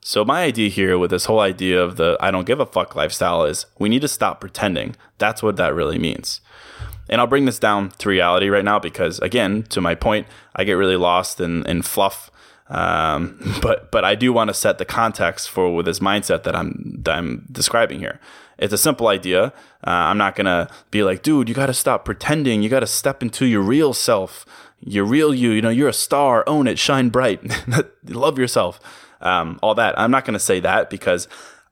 So, 0.01 0.23
my 0.23 0.43
idea 0.43 0.69
here 0.69 0.97
with 0.97 1.11
this 1.11 1.25
whole 1.25 1.41
idea 1.41 1.83
of 1.83 1.97
the 1.97 2.17
I 2.21 2.31
don't 2.31 2.47
give 2.47 2.59
a 2.59 2.65
fuck 2.65 2.95
lifestyle 2.95 3.43
is 3.43 3.65
we 3.77 3.89
need 3.89 4.01
to 4.01 4.07
stop 4.07 4.39
pretending. 4.39 4.95
That's 5.17 5.43
what 5.43 5.57
that 5.57 5.75
really 5.75 5.99
means. 5.99 6.41
And 7.09 7.19
I'll 7.19 7.27
bring 7.27 7.45
this 7.45 7.59
down 7.59 7.89
to 7.97 8.09
reality 8.09 8.49
right 8.49 8.63
now 8.63 8.79
because, 8.79 9.19
again, 9.19 9.63
to 9.63 9.81
my 9.81 9.95
point, 9.95 10.27
I 10.55 10.63
get 10.63 10.73
really 10.73 10.95
lost 10.95 11.41
in, 11.41 11.65
in 11.65 11.81
fluff. 11.81 12.29
Um, 12.69 13.39
but 13.61 13.91
but 13.91 14.05
I 14.05 14.15
do 14.15 14.31
want 14.31 14.49
to 14.49 14.53
set 14.53 14.77
the 14.77 14.85
context 14.85 15.49
for 15.49 15.73
with 15.73 15.85
this 15.85 15.99
mindset 15.99 16.43
that 16.43 16.55
I'm 16.55 16.99
that 17.03 17.17
I'm 17.17 17.47
describing 17.51 17.99
here. 17.99 18.19
It's 18.57 18.73
a 18.73 18.77
simple 18.77 19.07
idea. 19.07 19.53
Uh, 19.85 20.11
I'm 20.11 20.17
not 20.17 20.35
gonna 20.35 20.69
be 20.91 21.03
like, 21.03 21.23
dude, 21.23 21.49
you 21.49 21.55
got 21.55 21.67
to 21.67 21.73
stop 21.73 22.05
pretending. 22.05 22.61
You 22.61 22.69
got 22.69 22.81
to 22.81 22.87
step 22.87 23.21
into 23.23 23.45
your 23.45 23.61
real 23.61 23.93
self, 23.93 24.45
your 24.81 25.05
real 25.05 25.33
you. 25.33 25.51
You 25.51 25.61
know, 25.61 25.69
you're 25.69 25.89
a 25.89 25.93
star. 25.93 26.43
Own 26.45 26.67
it. 26.67 26.77
Shine 26.77 27.09
bright. 27.09 27.41
Love 28.05 28.37
yourself. 28.37 28.79
Um, 29.21 29.59
all 29.61 29.75
that. 29.75 29.97
I'm 29.97 30.11
not 30.11 30.25
gonna 30.25 30.39
say 30.39 30.59
that 30.59 30.89
because 30.89 31.27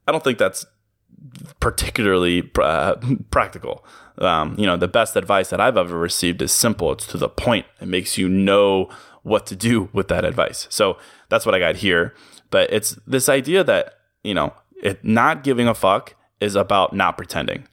I 0.08 0.12
don't 0.12 0.24
think 0.24 0.38
that's 0.38 0.66
particularly 1.60 2.50
uh, 2.60 2.96
practical. 3.32 3.86
Um, 4.20 4.56
you 4.58 4.66
know, 4.66 4.78
the 4.78 4.88
best 4.88 5.16
advice 5.16 5.50
that 5.50 5.62
I've 5.62 5.78
ever 5.78 5.98
received 5.98 6.42
is 6.42 6.52
simple. 6.52 6.92
It's 6.94 7.06
to 7.08 7.18
the 7.18 7.30
point. 7.30 7.66
It 7.82 7.88
makes 7.88 8.18
you 8.18 8.28
know 8.28 8.90
what 9.28 9.46
to 9.48 9.56
do 9.56 9.90
with 9.94 10.08
that 10.08 10.26
advice. 10.26 10.68
So 10.70 10.98
that's 11.30 11.46
what 11.46 11.54
I 11.54 11.60
got 11.60 11.78
here. 11.78 12.14
But 12.50 12.72
it's 12.72 12.98
this 13.06 13.28
idea 13.30 13.64
that 13.64 13.98
you 14.24 14.34
know, 14.34 14.54
it 14.84 15.04
not 15.04 15.44
giving 15.44 15.68
a 15.68 15.74
fuck 15.74 16.16
is 16.40 16.56
about 16.56 16.94
not 16.94 17.18
pretending. 17.18 17.68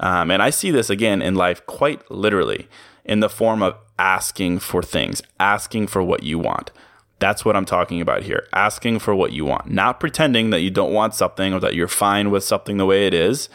Um, 0.00 0.30
and 0.30 0.42
I 0.42 0.50
see 0.50 0.70
this 0.70 0.88
again 0.88 1.20
in 1.20 1.34
life 1.34 1.64
quite 1.66 2.10
literally 2.10 2.68
in 3.04 3.20
the 3.20 3.28
form 3.28 3.62
of 3.62 3.76
asking 3.98 4.60
for 4.60 4.82
things, 4.82 5.22
asking 5.38 5.88
for 5.88 6.02
what 6.02 6.22
you 6.22 6.38
want. 6.38 6.70
That's 7.18 7.44
what 7.44 7.54
I'm 7.54 7.66
talking 7.66 8.00
about 8.00 8.22
here. 8.22 8.46
Asking 8.54 8.98
for 8.98 9.14
what 9.14 9.32
you 9.32 9.44
want, 9.44 9.70
not 9.70 10.00
pretending 10.00 10.50
that 10.50 10.60
you 10.60 10.70
don't 10.70 10.94
want 10.94 11.14
something 11.14 11.52
or 11.52 11.60
that 11.60 11.74
you're 11.74 11.86
fine 11.86 12.30
with 12.30 12.44
something 12.44 12.78
the 12.78 12.86
way 12.86 13.06
it 13.06 13.12
is. 13.12 13.50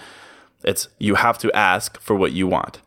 It's 0.64 0.88
you 1.00 1.16
have 1.16 1.40
to 1.40 1.56
ask 1.56 2.00
for 2.00 2.16
what 2.16 2.32
you 2.32 2.46
want. 2.46 2.82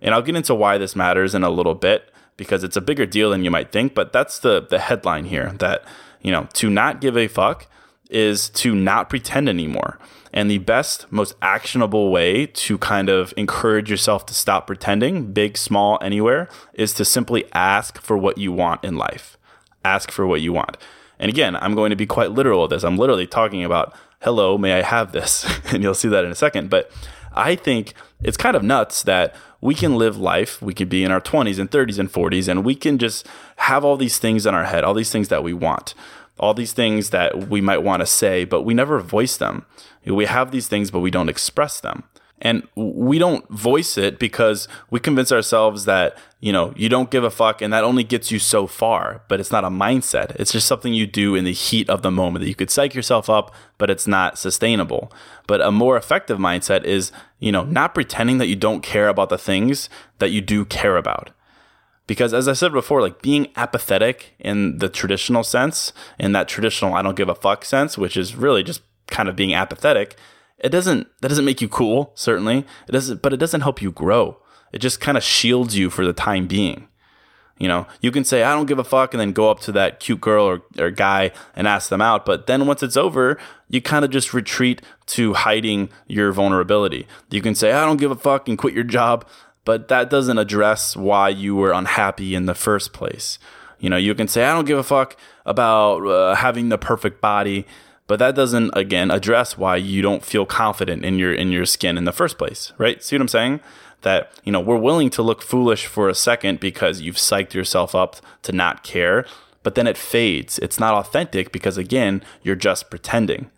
And 0.00 0.14
I'll 0.14 0.22
get 0.22 0.36
into 0.36 0.54
why 0.54 0.78
this 0.78 0.94
matters 0.94 1.34
in 1.34 1.42
a 1.42 1.50
little 1.50 1.74
bit 1.74 2.09
because 2.40 2.64
it's 2.64 2.76
a 2.76 2.80
bigger 2.80 3.06
deal 3.06 3.30
than 3.30 3.44
you 3.44 3.50
might 3.50 3.70
think, 3.70 3.94
but 3.94 4.12
that's 4.12 4.40
the 4.40 4.60
the 4.60 4.80
headline 4.80 5.26
here 5.26 5.52
that, 5.58 5.84
you 6.20 6.32
know, 6.32 6.48
to 6.54 6.68
not 6.68 7.00
give 7.00 7.16
a 7.16 7.28
fuck 7.28 7.68
is 8.10 8.48
to 8.50 8.74
not 8.74 9.08
pretend 9.08 9.48
anymore. 9.48 9.98
And 10.32 10.50
the 10.50 10.58
best, 10.58 11.10
most 11.12 11.34
actionable 11.42 12.10
way 12.10 12.46
to 12.46 12.78
kind 12.78 13.08
of 13.08 13.34
encourage 13.36 13.90
yourself 13.90 14.26
to 14.26 14.34
stop 14.34 14.66
pretending, 14.66 15.32
big, 15.32 15.58
small, 15.58 15.98
anywhere, 16.00 16.48
is 16.72 16.92
to 16.94 17.04
simply 17.04 17.44
ask 17.52 18.00
for 18.00 18.16
what 18.16 18.38
you 18.38 18.52
want 18.52 18.84
in 18.84 18.96
life 18.96 19.36
ask 19.84 20.10
for 20.10 20.26
what 20.26 20.40
you 20.40 20.52
want. 20.52 20.76
And 21.18 21.28
again, 21.28 21.56
I'm 21.56 21.74
going 21.74 21.90
to 21.90 21.96
be 21.96 22.06
quite 22.06 22.32
literal 22.32 22.62
with 22.62 22.70
this. 22.70 22.84
I'm 22.84 22.96
literally 22.96 23.26
talking 23.26 23.64
about, 23.64 23.94
hello, 24.22 24.56
may 24.56 24.78
I 24.78 24.82
have 24.82 25.12
this? 25.12 25.46
and 25.72 25.82
you'll 25.82 25.94
see 25.94 26.08
that 26.08 26.24
in 26.24 26.30
a 26.30 26.36
second. 26.36 26.70
But 26.70 26.90
I 27.32 27.54
think 27.54 27.94
it's 28.22 28.36
kind 28.36 28.56
of 28.56 28.62
nuts 28.62 29.02
that 29.04 29.34
we 29.60 29.74
can 29.74 29.96
live 29.96 30.16
life, 30.16 30.60
we 30.62 30.74
can 30.74 30.88
be 30.88 31.04
in 31.04 31.12
our 31.12 31.20
20s 31.20 31.58
and 31.58 31.70
30s 31.70 31.98
and 31.98 32.10
40s, 32.10 32.48
and 32.48 32.64
we 32.64 32.74
can 32.74 32.98
just 32.98 33.26
have 33.56 33.84
all 33.84 33.96
these 33.96 34.18
things 34.18 34.46
in 34.46 34.54
our 34.54 34.64
head, 34.64 34.84
all 34.84 34.94
these 34.94 35.12
things 35.12 35.28
that 35.28 35.42
we 35.42 35.52
want, 35.52 35.94
all 36.38 36.54
these 36.54 36.72
things 36.72 37.10
that 37.10 37.48
we 37.48 37.60
might 37.60 37.82
want 37.82 38.00
to 38.00 38.06
say, 38.06 38.44
but 38.44 38.62
we 38.62 38.72
never 38.72 38.98
voice 39.00 39.36
them. 39.36 39.66
We 40.04 40.24
have 40.24 40.50
these 40.50 40.66
things, 40.66 40.90
but 40.90 41.00
we 41.00 41.10
don't 41.10 41.28
express 41.28 41.80
them. 41.80 42.04
And 42.40 42.66
we 42.74 43.18
don't 43.18 43.46
voice 43.50 43.98
it 43.98 44.18
because 44.18 44.66
we 44.90 44.98
convince 44.98 45.30
ourselves 45.30 45.84
that, 45.84 46.16
you 46.40 46.52
know, 46.52 46.72
you 46.74 46.88
don't 46.88 47.10
give 47.10 47.22
a 47.22 47.30
fuck 47.30 47.60
and 47.60 47.72
that 47.72 47.84
only 47.84 48.02
gets 48.02 48.30
you 48.30 48.38
so 48.38 48.66
far, 48.66 49.22
but 49.28 49.40
it's 49.40 49.52
not 49.52 49.64
a 49.64 49.68
mindset. 49.68 50.34
It's 50.36 50.52
just 50.52 50.66
something 50.66 50.94
you 50.94 51.06
do 51.06 51.34
in 51.34 51.44
the 51.44 51.52
heat 51.52 51.90
of 51.90 52.00
the 52.00 52.10
moment 52.10 52.42
that 52.42 52.48
you 52.48 52.54
could 52.54 52.70
psych 52.70 52.94
yourself 52.94 53.28
up, 53.28 53.54
but 53.76 53.90
it's 53.90 54.06
not 54.06 54.38
sustainable. 54.38 55.12
But 55.46 55.60
a 55.60 55.70
more 55.70 55.98
effective 55.98 56.38
mindset 56.38 56.84
is, 56.84 57.12
you 57.40 57.52
know, 57.52 57.64
not 57.64 57.94
pretending 57.94 58.38
that 58.38 58.48
you 58.48 58.56
don't 58.56 58.82
care 58.82 59.08
about 59.08 59.28
the 59.28 59.38
things 59.38 59.90
that 60.18 60.30
you 60.30 60.40
do 60.40 60.64
care 60.64 60.96
about. 60.96 61.30
Because 62.06 62.32
as 62.32 62.48
I 62.48 62.54
said 62.54 62.72
before, 62.72 63.02
like 63.02 63.22
being 63.22 63.48
apathetic 63.54 64.34
in 64.40 64.78
the 64.78 64.88
traditional 64.88 65.44
sense, 65.44 65.92
in 66.18 66.32
that 66.32 66.48
traditional 66.48 66.94
I 66.94 67.02
don't 67.02 67.16
give 67.16 67.28
a 67.28 67.34
fuck 67.34 67.64
sense, 67.64 67.98
which 67.98 68.16
is 68.16 68.34
really 68.34 68.62
just 68.62 68.80
kind 69.08 69.28
of 69.28 69.36
being 69.36 69.54
apathetic, 69.54 70.16
it 70.60 70.70
doesn't 70.70 71.08
that 71.20 71.28
doesn't 71.28 71.44
make 71.44 71.60
you 71.60 71.68
cool 71.68 72.12
certainly. 72.14 72.58
It 72.88 72.92
doesn't 72.92 73.22
but 73.22 73.32
it 73.32 73.38
doesn't 73.38 73.62
help 73.62 73.82
you 73.82 73.90
grow. 73.90 74.38
It 74.72 74.78
just 74.78 75.00
kind 75.00 75.18
of 75.18 75.24
shields 75.24 75.76
you 75.76 75.90
for 75.90 76.04
the 76.06 76.12
time 76.12 76.46
being. 76.46 76.88
You 77.58 77.68
know 77.68 77.86
you 78.00 78.10
can 78.10 78.24
say 78.24 78.42
i 78.42 78.54
don't 78.54 78.64
give 78.64 78.78
a 78.78 78.84
fuck 78.84 79.12
and 79.12 79.20
then 79.20 79.32
go 79.32 79.50
up 79.50 79.60
to 79.60 79.72
that 79.72 80.00
cute 80.00 80.22
girl 80.22 80.46
or, 80.46 80.62
or 80.78 80.90
guy 80.90 81.30
and 81.54 81.68
ask 81.68 81.90
them 81.90 82.00
out 82.00 82.24
but 82.24 82.46
then 82.46 82.66
once 82.66 82.82
it's 82.82 82.96
over 82.96 83.38
you 83.68 83.82
kind 83.82 84.02
of 84.02 84.10
just 84.10 84.32
retreat 84.32 84.80
to 85.06 85.34
hiding 85.34 85.90
your 86.06 86.32
vulnerability. 86.32 87.06
You 87.30 87.42
can 87.42 87.54
say 87.54 87.72
i 87.72 87.84
don't 87.84 87.98
give 87.98 88.10
a 88.10 88.16
fuck 88.16 88.48
and 88.48 88.56
quit 88.56 88.72
your 88.72 88.84
job 88.84 89.26
but 89.66 89.88
that 89.88 90.08
doesn't 90.08 90.38
address 90.38 90.96
why 90.96 91.28
you 91.28 91.54
were 91.54 91.72
unhappy 91.72 92.34
in 92.34 92.46
the 92.46 92.54
first 92.54 92.94
place. 92.94 93.38
You 93.78 93.90
know 93.90 93.98
you 93.98 94.14
can 94.14 94.26
say 94.26 94.44
i 94.44 94.54
don't 94.54 94.66
give 94.66 94.78
a 94.78 94.82
fuck 94.82 95.16
about 95.44 96.06
uh, 96.06 96.34
having 96.36 96.70
the 96.70 96.78
perfect 96.78 97.20
body 97.20 97.66
but 98.10 98.18
that 98.18 98.34
doesn't 98.34 98.72
again 98.74 99.08
address 99.08 99.56
why 99.56 99.76
you 99.76 100.02
don't 100.02 100.24
feel 100.24 100.44
confident 100.44 101.04
in 101.04 101.16
your 101.16 101.32
in 101.32 101.52
your 101.52 101.64
skin 101.64 101.96
in 101.96 102.02
the 102.02 102.12
first 102.12 102.38
place 102.38 102.72
right 102.76 103.04
see 103.04 103.14
what 103.14 103.22
i'm 103.22 103.28
saying 103.28 103.60
that 104.00 104.32
you 104.42 104.50
know 104.50 104.58
we're 104.58 104.76
willing 104.76 105.08
to 105.08 105.22
look 105.22 105.40
foolish 105.40 105.86
for 105.86 106.08
a 106.08 106.14
second 106.14 106.58
because 106.58 107.00
you've 107.00 107.14
psyched 107.14 107.54
yourself 107.54 107.94
up 107.94 108.16
to 108.42 108.50
not 108.50 108.82
care 108.82 109.24
but 109.62 109.76
then 109.76 109.86
it 109.86 109.96
fades 109.96 110.58
it's 110.58 110.80
not 110.80 110.92
authentic 110.92 111.52
because 111.52 111.78
again 111.78 112.20
you're 112.42 112.56
just 112.56 112.90
pretending 112.90 113.48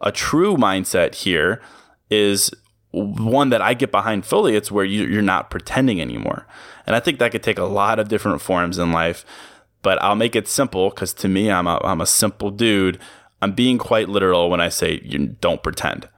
a 0.00 0.10
true 0.10 0.56
mindset 0.56 1.14
here 1.14 1.62
is 2.10 2.50
one 2.90 3.50
that 3.50 3.62
I 3.62 3.72
get 3.72 3.90
behind 3.90 4.26
fully. 4.26 4.54
It's 4.54 4.70
where 4.70 4.84
you, 4.84 5.18
are 5.18 5.22
not 5.22 5.48
pretending 5.48 5.98
anymore. 5.98 6.46
And 6.86 6.94
I 6.94 7.00
think 7.00 7.20
that 7.20 7.32
could 7.32 7.42
take 7.42 7.58
a 7.58 7.64
lot 7.64 7.98
of 7.98 8.08
different 8.08 8.42
forms 8.42 8.78
in 8.78 8.92
life, 8.92 9.24
but 9.80 10.02
I'll 10.02 10.16
make 10.16 10.36
it 10.36 10.46
simple 10.46 10.90
because 10.90 11.14
to 11.14 11.28
me, 11.28 11.50
I'm 11.50 11.66
a, 11.66 11.80
I'm 11.84 12.02
a 12.02 12.06
simple 12.06 12.50
dude 12.50 12.98
I'm 13.42 13.52
being 13.52 13.76
quite 13.76 14.08
literal 14.08 14.48
when 14.48 14.60
I 14.60 14.70
say 14.70 15.02
you 15.04 15.36
don't 15.40 15.62
pretend. 15.62 16.08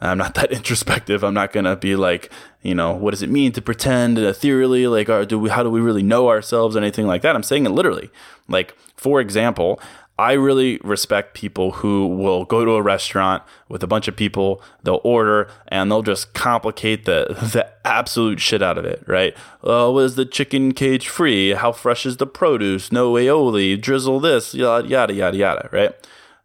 I'm 0.00 0.18
not 0.18 0.34
that 0.34 0.52
introspective. 0.58 1.24
I'm 1.24 1.34
not 1.34 1.52
gonna 1.52 1.76
be 1.76 1.96
like, 1.96 2.30
you 2.62 2.74
know, 2.74 2.92
what 2.92 3.10
does 3.10 3.22
it 3.22 3.30
mean 3.30 3.52
to 3.52 3.62
pretend 3.62 4.18
ethereally? 4.18 4.86
Like, 4.86 5.08
or 5.08 5.24
do 5.24 5.38
we? 5.38 5.50
How 5.50 5.62
do 5.62 5.70
we 5.70 5.80
really 5.80 6.02
know 6.02 6.28
ourselves? 6.28 6.76
Or 6.76 6.78
anything 6.80 7.06
like 7.06 7.22
that? 7.22 7.34
I'm 7.34 7.42
saying 7.42 7.66
it 7.66 7.70
literally. 7.70 8.10
Like, 8.48 8.76
for 8.96 9.20
example, 9.20 9.80
I 10.18 10.32
really 10.32 10.78
respect 10.84 11.34
people 11.34 11.72
who 11.72 12.06
will 12.06 12.44
go 12.44 12.64
to 12.64 12.72
a 12.72 12.82
restaurant 12.82 13.42
with 13.68 13.82
a 13.82 13.88
bunch 13.88 14.06
of 14.06 14.14
people, 14.14 14.62
they'll 14.84 15.00
order 15.02 15.48
and 15.68 15.90
they'll 15.90 16.02
just 16.02 16.34
complicate 16.34 17.04
the 17.04 17.26
the 17.52 17.68
absolute 17.84 18.40
shit 18.40 18.62
out 18.62 18.78
of 18.78 18.84
it, 18.84 19.02
right? 19.06 19.34
Oh, 19.62 19.90
was 19.90 20.14
the 20.14 20.24
chicken 20.24 20.72
cage 20.72 21.08
free? 21.08 21.50
How 21.50 21.72
fresh 21.72 22.06
is 22.06 22.18
the 22.18 22.26
produce? 22.26 22.92
No 22.92 23.14
aioli, 23.14 23.80
drizzle 23.80 24.20
this, 24.20 24.54
yada 24.54 24.86
yada 24.86 25.14
yada 25.14 25.36
yada, 25.36 25.68
right? 25.72 25.94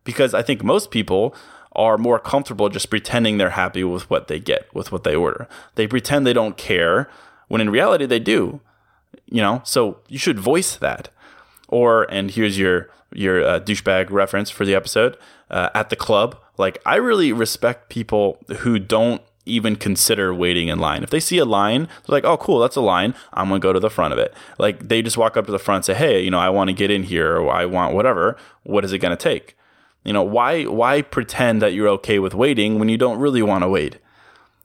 Because 0.09 0.33
I 0.33 0.41
think 0.41 0.63
most 0.63 0.91
people 0.91 1.35
are 1.73 1.97
more 1.97 2.19
comfortable 2.19 2.67
just 2.69 2.89
pretending 2.89 3.37
they're 3.37 3.51
happy 3.51 3.83
with 3.83 4.09
what 4.09 4.27
they 4.27 4.39
get, 4.39 4.73
with 4.73 4.91
what 4.91 5.03
they 5.03 5.15
order. 5.15 5.47
They 5.75 5.87
pretend 5.87 6.25
they 6.25 6.33
don't 6.33 6.57
care 6.57 7.09
when 7.47 7.61
in 7.61 7.69
reality 7.69 8.05
they 8.05 8.19
do. 8.19 8.61
You 9.25 9.41
know, 9.41 9.61
so 9.63 9.99
you 10.07 10.17
should 10.17 10.39
voice 10.39 10.75
that. 10.75 11.09
Or 11.67 12.03
and 12.11 12.31
here's 12.31 12.57
your 12.57 12.89
your 13.13 13.43
uh, 13.43 13.59
douchebag 13.59 14.09
reference 14.09 14.49
for 14.49 14.65
the 14.65 14.75
episode 14.75 15.17
uh, 15.49 15.69
at 15.75 15.89
the 15.89 15.95
club. 15.95 16.39
Like 16.57 16.79
I 16.85 16.95
really 16.95 17.31
respect 17.31 17.89
people 17.89 18.39
who 18.59 18.79
don't 18.79 19.21
even 19.45 19.75
consider 19.75 20.33
waiting 20.33 20.67
in 20.67 20.79
line. 20.79 21.03
If 21.03 21.09
they 21.09 21.19
see 21.19 21.37
a 21.37 21.45
line, 21.45 21.83
they're 21.83 22.17
like, 22.17 22.25
"Oh, 22.25 22.37
cool, 22.37 22.59
that's 22.59 22.75
a 22.75 22.81
line. 22.81 23.13
I'm 23.33 23.49
gonna 23.49 23.59
go 23.59 23.73
to 23.73 23.79
the 23.79 23.89
front 23.89 24.13
of 24.13 24.19
it." 24.19 24.33
Like 24.57 24.89
they 24.89 25.01
just 25.01 25.17
walk 25.17 25.37
up 25.37 25.45
to 25.45 25.51
the 25.51 25.59
front, 25.59 25.77
and 25.77 25.85
say, 25.85 25.93
"Hey, 25.93 26.21
you 26.21 26.31
know, 26.31 26.39
I 26.39 26.49
want 26.49 26.69
to 26.69 26.73
get 26.73 26.91
in 26.91 27.03
here, 27.03 27.37
or 27.37 27.51
I 27.51 27.65
want 27.65 27.93
whatever. 27.93 28.37
What 28.63 28.83
is 28.83 28.91
it 28.91 28.99
gonna 28.99 29.15
take?" 29.15 29.55
You 30.03 30.13
know, 30.13 30.23
why 30.23 30.63
why 30.63 31.01
pretend 31.01 31.61
that 31.61 31.73
you're 31.73 31.89
okay 31.89 32.19
with 32.19 32.33
waiting 32.33 32.79
when 32.79 32.89
you 32.89 32.97
don't 32.97 33.19
really 33.19 33.41
want 33.41 33.63
to 33.63 33.69
wait? 33.69 33.97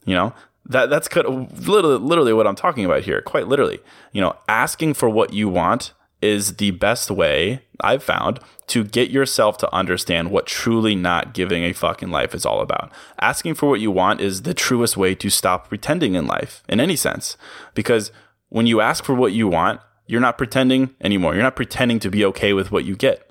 You 0.05 0.15
know, 0.15 0.35
that 0.67 0.91
that's 0.91 1.09
kind 1.09 1.27
of 1.27 1.69
literally, 1.69 1.99
literally 1.99 2.33
what 2.33 2.47
I'm 2.47 2.55
talking 2.55 2.85
about 2.85 3.03
here. 3.03 3.21
Quite 3.21 3.49
literally, 3.49 3.81
you 4.13 4.21
know, 4.21 4.37
asking 4.49 4.95
for 4.95 5.09
what 5.09 5.33
you 5.33 5.49
want 5.49 5.93
is 6.23 6.57
the 6.57 6.71
best 6.71 7.11
way 7.11 7.63
I've 7.81 8.03
found 8.03 8.41
to 8.69 8.83
get 8.83 9.11
yourself 9.11 9.59
to 9.59 9.75
understand 9.75 10.31
what 10.31 10.47
truly 10.47 10.95
not 10.95 11.35
giving 11.35 11.65
a 11.65 11.75
fucking 11.75 12.11
life 12.11 12.35
is 12.35 12.47
all 12.47 12.61
about. 12.63 12.91
Asking 13.21 13.55
for 13.55 13.69
what 13.69 13.81
you 13.81 13.91
want 13.91 14.23
is 14.23 14.43
the 14.43 14.55
truest 14.55 14.97
way 14.97 15.15
to 15.17 15.29
stop 15.29 15.69
pretending 15.69 16.15
in 16.15 16.27
life 16.27 16.63
in 16.67 16.81
any 16.81 16.97
sense. 16.97 17.37
Because 17.75 18.11
when 18.49 18.67
you 18.67 18.81
ask 18.81 19.05
for 19.05 19.15
what 19.15 19.33
you 19.33 19.49
want, 19.49 19.81
you're 20.07 20.21
not 20.21 20.39
pretending 20.39 20.95
anymore. 21.01 21.35
You're 21.35 21.43
not 21.43 21.57
pretending 21.57 21.99
to 22.01 22.11
be 22.11 22.25
okay 22.25 22.55
with 22.55 22.73
what 22.73 22.87
you 22.87 22.97
get. 22.97 23.31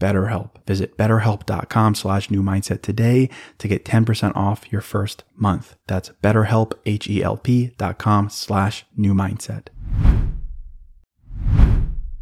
BetterHelp. 0.00 0.50
Visit 0.66 0.96
betterhelp.com 0.96 1.94
slash 1.94 2.30
new 2.30 2.42
mindset 2.42 2.82
today 2.82 3.30
to 3.58 3.68
get 3.68 3.84
10% 3.84 4.36
off 4.36 4.70
your 4.70 4.80
first 4.80 5.24
month. 5.34 5.76
That's 5.86 6.10
betterhelp, 6.22 6.72
H-E-L-P 6.84 7.74
dot 7.78 7.98
com 7.98 8.28
slash 8.28 8.84
new 8.96 9.14
mindset. 9.14 9.68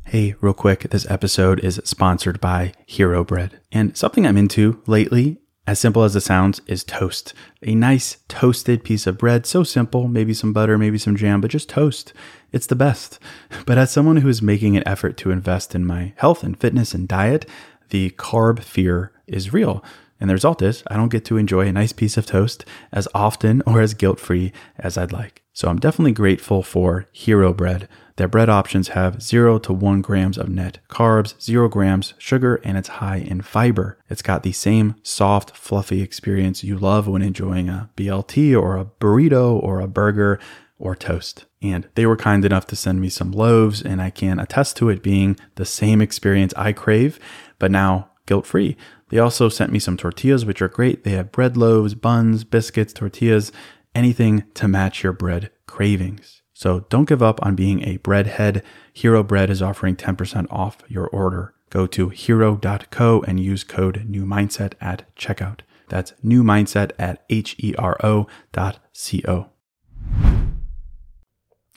Hey, 0.06 0.36
real 0.40 0.54
quick, 0.54 0.90
this 0.90 1.10
episode 1.10 1.58
is 1.64 1.80
sponsored 1.84 2.40
by 2.40 2.72
Hero 2.86 3.24
Bread. 3.24 3.60
And 3.72 3.96
something 3.96 4.26
I'm 4.26 4.36
into 4.36 4.80
lately, 4.86 5.40
as 5.66 5.80
simple 5.80 6.04
as 6.04 6.14
it 6.14 6.20
sounds, 6.20 6.60
is 6.66 6.84
toast. 6.84 7.34
A 7.62 7.74
nice 7.74 8.18
toasted 8.28 8.84
piece 8.84 9.06
of 9.08 9.18
bread, 9.18 9.46
so 9.46 9.64
simple, 9.64 10.06
maybe 10.06 10.34
some 10.34 10.52
butter, 10.52 10.78
maybe 10.78 10.98
some 10.98 11.16
jam, 11.16 11.40
but 11.40 11.50
just 11.50 11.68
toast. 11.68 12.12
It's 12.54 12.68
the 12.68 12.76
best. 12.76 13.18
But 13.66 13.78
as 13.78 13.90
someone 13.90 14.18
who 14.18 14.28
is 14.28 14.40
making 14.40 14.76
an 14.76 14.86
effort 14.86 15.16
to 15.16 15.32
invest 15.32 15.74
in 15.74 15.84
my 15.84 16.12
health 16.16 16.44
and 16.44 16.56
fitness 16.56 16.94
and 16.94 17.08
diet, 17.08 17.46
the 17.88 18.10
carb 18.10 18.60
fear 18.60 19.10
is 19.26 19.52
real. 19.52 19.84
And 20.20 20.30
the 20.30 20.34
result 20.34 20.62
is 20.62 20.84
I 20.86 20.94
don't 20.94 21.10
get 21.10 21.24
to 21.24 21.36
enjoy 21.36 21.66
a 21.66 21.72
nice 21.72 21.92
piece 21.92 22.16
of 22.16 22.26
toast 22.26 22.64
as 22.92 23.08
often 23.12 23.60
or 23.66 23.80
as 23.80 23.92
guilt 23.92 24.20
free 24.20 24.52
as 24.78 24.96
I'd 24.96 25.10
like. 25.10 25.42
So 25.52 25.68
I'm 25.68 25.80
definitely 25.80 26.12
grateful 26.12 26.62
for 26.62 27.08
Hero 27.10 27.52
Bread. 27.52 27.88
Their 28.16 28.28
bread 28.28 28.48
options 28.48 28.88
have 28.88 29.20
0 29.20 29.58
to 29.60 29.72
1 29.72 30.00
grams 30.00 30.38
of 30.38 30.48
net 30.48 30.78
carbs, 30.88 31.40
0 31.42 31.68
grams 31.68 32.14
sugar, 32.18 32.60
and 32.62 32.78
it's 32.78 32.88
high 32.88 33.16
in 33.16 33.40
fiber. 33.40 33.98
It's 34.08 34.22
got 34.22 34.44
the 34.44 34.52
same 34.52 34.94
soft, 35.02 35.56
fluffy 35.56 36.02
experience 36.02 36.62
you 36.62 36.78
love 36.78 37.08
when 37.08 37.22
enjoying 37.22 37.68
a 37.68 37.90
BLT 37.96 38.56
or 38.56 38.76
a 38.76 38.84
burrito 38.84 39.60
or 39.60 39.80
a 39.80 39.88
burger 39.88 40.38
or 40.84 40.94
toast. 40.94 41.46
And 41.62 41.88
they 41.94 42.06
were 42.06 42.16
kind 42.16 42.44
enough 42.44 42.66
to 42.68 42.76
send 42.76 43.00
me 43.00 43.08
some 43.08 43.32
loaves, 43.32 43.82
and 43.82 44.00
I 44.00 44.10
can 44.10 44.38
attest 44.38 44.76
to 44.76 44.90
it 44.90 45.02
being 45.02 45.36
the 45.56 45.64
same 45.64 46.00
experience 46.00 46.52
I 46.56 46.72
crave, 46.72 47.18
but 47.58 47.70
now 47.70 48.10
guilt 48.26 48.46
free. 48.46 48.76
They 49.08 49.18
also 49.18 49.48
sent 49.48 49.72
me 49.72 49.78
some 49.78 49.96
tortillas, 49.96 50.44
which 50.44 50.62
are 50.62 50.68
great. 50.68 51.04
They 51.04 51.12
have 51.12 51.32
bread 51.32 51.56
loaves, 51.56 51.94
buns, 51.94 52.44
biscuits, 52.44 52.92
tortillas, 52.92 53.50
anything 53.94 54.44
to 54.54 54.68
match 54.68 55.02
your 55.02 55.12
bread 55.12 55.50
cravings. 55.66 56.42
So 56.52 56.80
don't 56.88 57.08
give 57.08 57.22
up 57.22 57.44
on 57.44 57.56
being 57.56 57.82
a 57.82 57.98
breadhead. 57.98 58.62
Hero 58.92 59.22
Bread 59.22 59.50
is 59.50 59.62
offering 59.62 59.96
10% 59.96 60.46
off 60.50 60.78
your 60.88 61.08
order. 61.08 61.54
Go 61.70 61.86
to 61.88 62.10
hero.co 62.10 63.22
and 63.26 63.40
use 63.40 63.64
code 63.64 64.04
new 64.08 64.24
mindset 64.24 64.74
at 64.80 65.12
checkout. 65.16 65.60
That's 65.88 66.12
new 66.22 66.42
mindset 66.44 66.92
at 66.98 67.24
H 67.28 67.56
E 67.58 67.74
R 67.76 67.96
O 68.04 68.28
dot 68.52 68.78
C 68.92 69.22
O. 69.26 69.50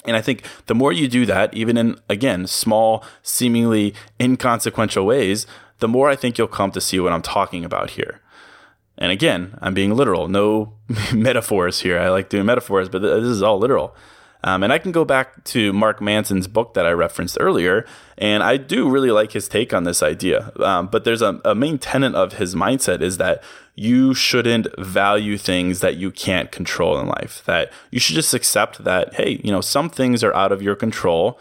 And 0.07 0.15
I 0.15 0.21
think 0.21 0.43
the 0.65 0.75
more 0.75 0.91
you 0.91 1.07
do 1.07 1.25
that, 1.25 1.53
even 1.53 1.77
in, 1.77 1.99
again, 2.09 2.47
small, 2.47 3.03
seemingly 3.21 3.93
inconsequential 4.19 5.05
ways, 5.05 5.45
the 5.79 5.87
more 5.87 6.09
I 6.09 6.15
think 6.15 6.37
you'll 6.37 6.47
come 6.47 6.71
to 6.71 6.81
see 6.81 6.99
what 6.99 7.13
I'm 7.13 7.21
talking 7.21 7.65
about 7.65 7.91
here. 7.91 8.21
And 8.97 9.11
again, 9.11 9.57
I'm 9.61 9.73
being 9.73 9.93
literal, 9.93 10.27
no 10.27 10.73
metaphors 11.13 11.81
here. 11.81 11.99
I 11.99 12.09
like 12.09 12.29
doing 12.29 12.45
metaphors, 12.45 12.89
but 12.89 12.99
this 12.99 13.23
is 13.23 13.43
all 13.43 13.59
literal. 13.59 13.95
Um, 14.47 14.63
and 14.63 14.71
I 14.71 14.77
can 14.77 14.93
go 14.93 15.03
back 15.03 15.43
to 15.43 15.73
Mark 15.73 15.99
Manson's 15.99 16.47
book 16.47 16.73
that 16.73 16.85
I 16.85 16.91
referenced 16.91 17.37
earlier, 17.37 17.85
and 18.17 18.41
I 18.41 18.55
do 18.55 18.89
really 18.89 19.11
like 19.11 19.33
his 19.33 19.49
take 19.49 19.73
on 19.73 19.83
this 19.83 20.01
idea. 20.01 20.53
Um, 20.61 20.87
but 20.87 21.03
there's 21.03 21.21
a, 21.21 21.41
a 21.43 21.53
main 21.53 21.77
tenet 21.77 22.15
of 22.15 22.33
his 22.33 22.55
mindset 22.55 23.01
is 23.01 23.17
that 23.17 23.43
you 23.75 24.13
shouldn't 24.13 24.67
value 24.79 25.37
things 25.37 25.81
that 25.81 25.97
you 25.97 26.11
can't 26.11 26.49
control 26.49 26.97
in 26.97 27.07
life. 27.07 27.43
That 27.43 27.73
you 27.91 27.99
should 27.99 28.15
just 28.15 28.33
accept 28.33 28.85
that, 28.85 29.15
hey, 29.15 29.41
you 29.43 29.51
know, 29.51 29.59
some 29.59 29.89
things 29.89 30.23
are 30.23 30.33
out 30.33 30.53
of 30.53 30.61
your 30.61 30.77
control 30.77 31.37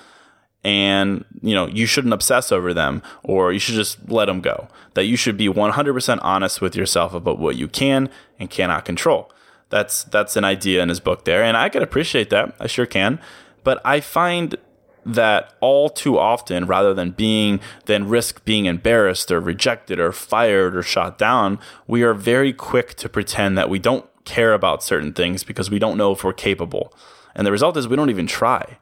and 0.64 1.24
you 1.42 1.54
know 1.54 1.68
you 1.68 1.86
shouldn't 1.86 2.12
obsess 2.12 2.50
over 2.50 2.74
them 2.74 3.00
or 3.22 3.52
you 3.52 3.58
should 3.60 3.76
just 3.76 4.10
let 4.10 4.24
them 4.24 4.40
go 4.40 4.66
that 4.94 5.04
you 5.04 5.16
should 5.16 5.36
be 5.36 5.46
100% 5.48 6.18
honest 6.22 6.60
with 6.60 6.74
yourself 6.74 7.14
about 7.14 7.38
what 7.38 7.54
you 7.54 7.68
can 7.68 8.10
and 8.40 8.50
cannot 8.50 8.84
control 8.84 9.30
that's 9.68 10.04
that's 10.04 10.36
an 10.36 10.44
idea 10.44 10.82
in 10.82 10.88
his 10.88 11.00
book 11.00 11.24
there, 11.24 11.42
and 11.42 11.56
I 11.56 11.68
can 11.68 11.82
appreciate 11.82 12.30
that. 12.30 12.54
I 12.60 12.66
sure 12.66 12.86
can. 12.86 13.20
But 13.64 13.80
I 13.84 14.00
find 14.00 14.56
that 15.04 15.54
all 15.60 15.88
too 15.88 16.18
often, 16.18 16.66
rather 16.66 16.92
than 16.92 17.12
being 17.12 17.60
than 17.86 18.08
risk 18.08 18.44
being 18.44 18.66
embarrassed 18.66 19.30
or 19.30 19.40
rejected 19.40 20.00
or 20.00 20.12
fired 20.12 20.76
or 20.76 20.82
shot 20.82 21.16
down, 21.18 21.58
we 21.86 22.02
are 22.02 22.14
very 22.14 22.52
quick 22.52 22.94
to 22.94 23.08
pretend 23.08 23.56
that 23.56 23.70
we 23.70 23.78
don't 23.78 24.06
care 24.24 24.52
about 24.52 24.82
certain 24.82 25.12
things 25.12 25.44
because 25.44 25.70
we 25.70 25.78
don't 25.78 25.96
know 25.96 26.12
if 26.12 26.24
we're 26.24 26.32
capable. 26.32 26.92
And 27.34 27.46
the 27.46 27.52
result 27.52 27.76
is 27.76 27.86
we 27.86 27.96
don't 27.96 28.10
even 28.10 28.26
try. 28.26 28.78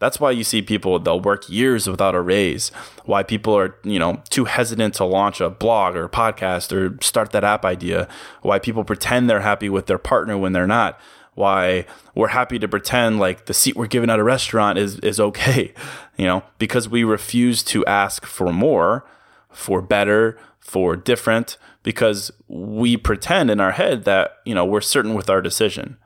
That's 0.00 0.18
why 0.18 0.32
you 0.32 0.42
see 0.42 0.62
people 0.62 0.98
they'll 0.98 1.20
work 1.20 1.48
years 1.48 1.88
without 1.88 2.14
a 2.14 2.20
raise. 2.20 2.70
Why 3.04 3.22
people 3.22 3.56
are, 3.56 3.76
you 3.84 3.98
know, 3.98 4.22
too 4.30 4.46
hesitant 4.46 4.94
to 4.94 5.04
launch 5.04 5.40
a 5.40 5.50
blog 5.50 5.94
or 5.94 6.04
a 6.04 6.08
podcast 6.08 6.72
or 6.72 6.96
start 7.02 7.32
that 7.32 7.44
app 7.44 7.64
idea. 7.64 8.08
Why 8.42 8.58
people 8.58 8.82
pretend 8.82 9.28
they're 9.28 9.40
happy 9.40 9.68
with 9.68 9.86
their 9.86 9.98
partner 9.98 10.36
when 10.38 10.52
they're 10.52 10.66
not. 10.66 10.98
Why 11.34 11.84
we're 12.14 12.28
happy 12.28 12.58
to 12.58 12.66
pretend 12.66 13.20
like 13.20 13.44
the 13.44 13.54
seat 13.54 13.76
we're 13.76 13.86
given 13.86 14.10
at 14.10 14.18
a 14.18 14.24
restaurant 14.24 14.78
is 14.78 14.98
is 15.00 15.20
okay, 15.20 15.74
you 16.16 16.24
know, 16.24 16.42
because 16.58 16.88
we 16.88 17.04
refuse 17.04 17.62
to 17.64 17.84
ask 17.84 18.24
for 18.24 18.52
more, 18.52 19.04
for 19.50 19.82
better, 19.82 20.38
for 20.58 20.96
different 20.96 21.58
because 21.82 22.30
we 22.48 22.96
pretend 22.96 23.50
in 23.50 23.60
our 23.60 23.72
head 23.72 24.04
that, 24.04 24.38
you 24.44 24.54
know, 24.54 24.64
we're 24.64 24.80
certain 24.80 25.14
with 25.14 25.28
our 25.28 25.42
decision. 25.42 25.96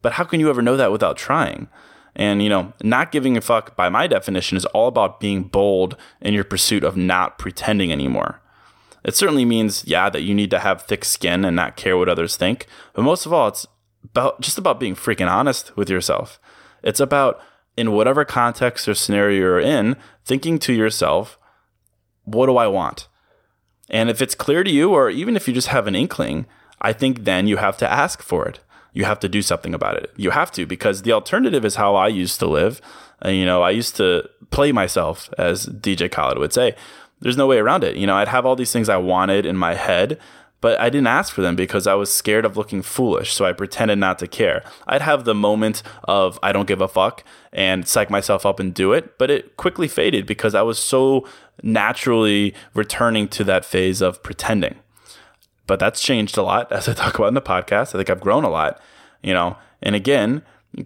But 0.00 0.12
how 0.12 0.24
can 0.24 0.40
you 0.40 0.50
ever 0.50 0.62
know 0.62 0.76
that 0.76 0.92
without 0.92 1.16
trying? 1.16 1.68
And, 2.14 2.42
you 2.42 2.48
know, 2.48 2.72
not 2.82 3.10
giving 3.10 3.36
a 3.36 3.40
fuck, 3.40 3.74
by 3.74 3.88
my 3.88 4.06
definition, 4.06 4.56
is 4.56 4.66
all 4.66 4.88
about 4.88 5.18
being 5.18 5.44
bold 5.44 5.96
in 6.20 6.34
your 6.34 6.44
pursuit 6.44 6.84
of 6.84 6.96
not 6.96 7.38
pretending 7.38 7.90
anymore. 7.90 8.40
It 9.04 9.16
certainly 9.16 9.44
means, 9.44 9.84
yeah, 9.86 10.10
that 10.10 10.22
you 10.22 10.34
need 10.34 10.50
to 10.50 10.58
have 10.58 10.82
thick 10.82 11.04
skin 11.04 11.44
and 11.44 11.56
not 11.56 11.76
care 11.76 11.96
what 11.96 12.08
others 12.08 12.36
think. 12.36 12.66
But 12.92 13.02
most 13.02 13.26
of 13.26 13.32
all, 13.32 13.48
it's 13.48 13.66
about 14.04 14.40
just 14.40 14.58
about 14.58 14.78
being 14.78 14.94
freaking 14.94 15.30
honest 15.30 15.76
with 15.76 15.88
yourself. 15.88 16.38
It's 16.82 17.00
about, 17.00 17.40
in 17.76 17.92
whatever 17.92 18.24
context 18.24 18.86
or 18.86 18.94
scenario 18.94 19.38
you're 19.38 19.60
in, 19.60 19.96
thinking 20.24 20.58
to 20.60 20.72
yourself, 20.72 21.38
what 22.24 22.46
do 22.46 22.56
I 22.56 22.66
want? 22.66 23.08
And 23.88 24.10
if 24.10 24.22
it's 24.22 24.34
clear 24.34 24.62
to 24.62 24.70
you, 24.70 24.92
or 24.92 25.08
even 25.10 25.34
if 25.34 25.48
you 25.48 25.54
just 25.54 25.68
have 25.68 25.86
an 25.86 25.96
inkling, 25.96 26.46
I 26.80 26.92
think 26.92 27.24
then 27.24 27.46
you 27.46 27.56
have 27.56 27.76
to 27.78 27.90
ask 27.90 28.22
for 28.22 28.46
it 28.46 28.60
you 28.92 29.04
have 29.04 29.20
to 29.20 29.28
do 29.28 29.42
something 29.42 29.74
about 29.74 29.96
it. 29.96 30.12
You 30.16 30.30
have 30.30 30.52
to 30.52 30.66
because 30.66 31.02
the 31.02 31.12
alternative 31.12 31.64
is 31.64 31.76
how 31.76 31.94
I 31.94 32.08
used 32.08 32.38
to 32.40 32.46
live. 32.46 32.80
Uh, 33.24 33.30
you 33.30 33.46
know, 33.46 33.62
I 33.62 33.70
used 33.70 33.96
to 33.96 34.28
play 34.50 34.72
myself, 34.72 35.30
as 35.38 35.66
DJ 35.66 36.10
Khaled 36.10 36.38
would 36.38 36.52
say. 36.52 36.74
There's 37.20 37.36
no 37.36 37.46
way 37.46 37.58
around 37.58 37.84
it. 37.84 37.96
You 37.96 38.06
know, 38.06 38.16
I'd 38.16 38.28
have 38.28 38.44
all 38.44 38.56
these 38.56 38.72
things 38.72 38.88
I 38.88 38.96
wanted 38.96 39.46
in 39.46 39.56
my 39.56 39.74
head, 39.74 40.18
but 40.60 40.78
I 40.80 40.90
didn't 40.90 41.06
ask 41.06 41.32
for 41.32 41.40
them 41.40 41.54
because 41.54 41.86
I 41.86 41.94
was 41.94 42.12
scared 42.12 42.44
of 42.44 42.56
looking 42.56 42.82
foolish. 42.82 43.32
So 43.32 43.44
I 43.44 43.52
pretended 43.52 43.98
not 43.98 44.18
to 44.18 44.26
care. 44.26 44.64
I'd 44.88 45.02
have 45.02 45.24
the 45.24 45.34
moment 45.34 45.82
of 46.04 46.38
I 46.42 46.52
don't 46.52 46.66
give 46.66 46.80
a 46.80 46.88
fuck 46.88 47.22
and 47.52 47.86
psych 47.86 48.10
myself 48.10 48.44
up 48.44 48.58
and 48.58 48.74
do 48.74 48.92
it, 48.92 49.18
but 49.18 49.30
it 49.30 49.56
quickly 49.56 49.86
faded 49.86 50.26
because 50.26 50.54
I 50.54 50.62
was 50.62 50.78
so 50.78 51.26
naturally 51.62 52.54
returning 52.74 53.28
to 53.28 53.44
that 53.44 53.64
phase 53.64 54.00
of 54.00 54.22
pretending 54.22 54.74
but 55.66 55.78
that's 55.78 56.00
changed 56.00 56.36
a 56.36 56.42
lot 56.42 56.70
as 56.72 56.88
I 56.88 56.94
talk 56.94 57.16
about 57.16 57.28
in 57.28 57.34
the 57.34 57.42
podcast. 57.42 57.94
I 57.94 57.98
think 57.98 58.10
I've 58.10 58.20
grown 58.20 58.44
a 58.44 58.50
lot, 58.50 58.80
you 59.22 59.34
know, 59.34 59.56
and 59.82 59.94
again, 59.94 60.42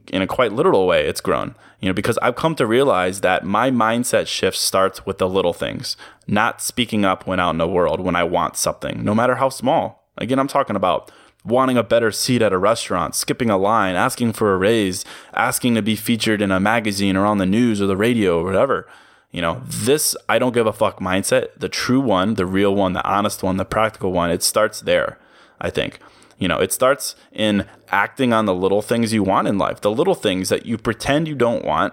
in 0.09 0.23
a 0.23 0.27
quite 0.27 0.53
literal 0.53 0.87
way, 0.87 1.07
it's 1.07 1.21
grown, 1.21 1.55
you 1.81 1.89
know, 1.89 1.95
because 1.95 2.19
I've 2.19 2.35
come 2.35 2.57
to 2.57 2.67
realize 2.67 3.21
that 3.21 3.45
my 3.45 3.71
mindset 3.71 4.27
shift 4.27 4.57
starts 4.57 5.07
with 5.07 5.19
the 5.19 5.29
little 5.29 5.53
things, 5.53 5.97
not 6.27 6.61
speaking 6.61 7.05
up 7.05 7.27
when 7.27 7.39
out 7.39 7.51
in 7.51 7.59
the 7.59 7.69
world 7.69 8.01
when 8.01 8.17
I 8.17 8.25
want 8.25 8.57
something, 8.57 9.05
no 9.05 9.15
matter 9.15 9.37
how 9.37 9.49
small. 9.49 10.05
Again, 10.19 10.39
I'm 10.39 10.49
talking 10.49 10.77
about 10.77 11.13
wanting 11.45 11.77
a 11.77 11.83
better 11.83 12.11
seat 12.11 12.43
at 12.43 12.53
a 12.53 12.59
restaurant, 12.59 13.15
skipping 13.15 13.51
a 13.51 13.57
line, 13.57 13.95
asking 13.95 14.33
for 14.33 14.53
a 14.53 14.57
raise, 14.57 15.05
asking 15.35 15.77
to 15.77 15.83
be 15.83 15.95
featured 15.95 16.43
in 16.43 16.51
a 16.51 16.59
magazine 16.59 17.17
or 17.17 17.25
on 17.25 17.39
the 17.39 17.47
news 17.47 17.81
or 17.81 17.87
the 17.87 17.97
radio 17.97 18.41
or 18.41 18.45
whatever. 18.45 18.89
You 19.37 19.43
know, 19.43 19.61
this 19.67 20.17
I 20.31 20.39
don't 20.39 20.55
give 20.55 20.67
a 20.67 20.73
fuck 20.73 20.99
mindset, 20.99 21.49
the 21.59 21.69
true 21.69 22.01
one, 22.01 22.37
the 22.37 22.47
real 22.47 22.75
one, 22.75 22.95
the 22.95 23.07
honest 23.07 23.43
one, 23.43 23.59
the 23.59 23.67
practical 23.67 24.11
one, 24.11 24.31
it 24.31 24.43
starts 24.43 24.81
there, 24.81 25.19
I 25.61 25.69
think. 25.69 25.99
You 26.39 26.49
know, 26.49 26.57
it 26.57 26.73
starts 26.73 27.15
in 27.33 27.67
acting 27.89 28.33
on 28.33 28.47
the 28.47 28.55
little 28.55 28.81
things 28.81 29.13
you 29.13 29.23
want 29.23 29.47
in 29.47 29.59
life, 29.59 29.83
the 29.83 29.91
little 29.91 30.15
things 30.15 30.49
that 30.49 30.65
you 30.65 30.79
pretend 30.79 31.29
you 31.29 31.35
don't 31.35 31.67
want 31.67 31.93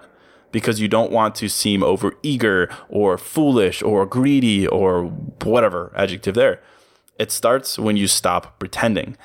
because 0.52 0.80
you 0.80 0.88
don't 0.88 1.12
want 1.12 1.34
to 1.34 1.50
seem 1.50 1.82
over 1.82 2.14
eager 2.22 2.70
or 2.88 3.18
foolish 3.18 3.82
or 3.82 4.06
greedy 4.06 4.66
or 4.66 5.04
whatever 5.42 5.92
adjective 5.94 6.34
there. 6.34 6.62
It 7.18 7.30
starts 7.30 7.78
when 7.78 7.98
you 7.98 8.06
stop 8.06 8.58
pretending. 8.58 9.18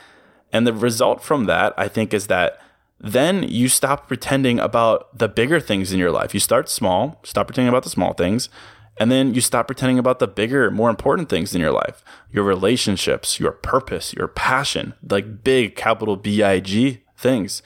And 0.51 0.67
the 0.67 0.73
result 0.73 1.23
from 1.23 1.45
that, 1.45 1.73
I 1.77 1.87
think, 1.87 2.13
is 2.13 2.27
that 2.27 2.59
then 2.99 3.43
you 3.43 3.69
stop 3.69 4.07
pretending 4.07 4.59
about 4.59 5.17
the 5.17 5.29
bigger 5.29 5.59
things 5.59 5.91
in 5.93 5.99
your 5.99 6.11
life. 6.11 6.33
You 6.33 6.39
start 6.39 6.69
small, 6.69 7.19
stop 7.23 7.47
pretending 7.47 7.69
about 7.69 7.83
the 7.83 7.89
small 7.89 8.13
things, 8.13 8.49
and 8.97 9.09
then 9.09 9.33
you 9.33 9.39
stop 9.39 9.67
pretending 9.67 9.97
about 9.97 10.19
the 10.19 10.27
bigger, 10.27 10.69
more 10.69 10.89
important 10.89 11.29
things 11.29 11.55
in 11.55 11.61
your 11.61 11.71
life 11.71 12.03
your 12.31 12.43
relationships, 12.43 13.39
your 13.39 13.53
purpose, 13.53 14.13
your 14.13 14.27
passion, 14.27 14.93
like 15.09 15.43
big 15.43 15.75
capital 15.75 16.17
B 16.17 16.43
I 16.43 16.59
G 16.59 17.01
things. 17.17 17.63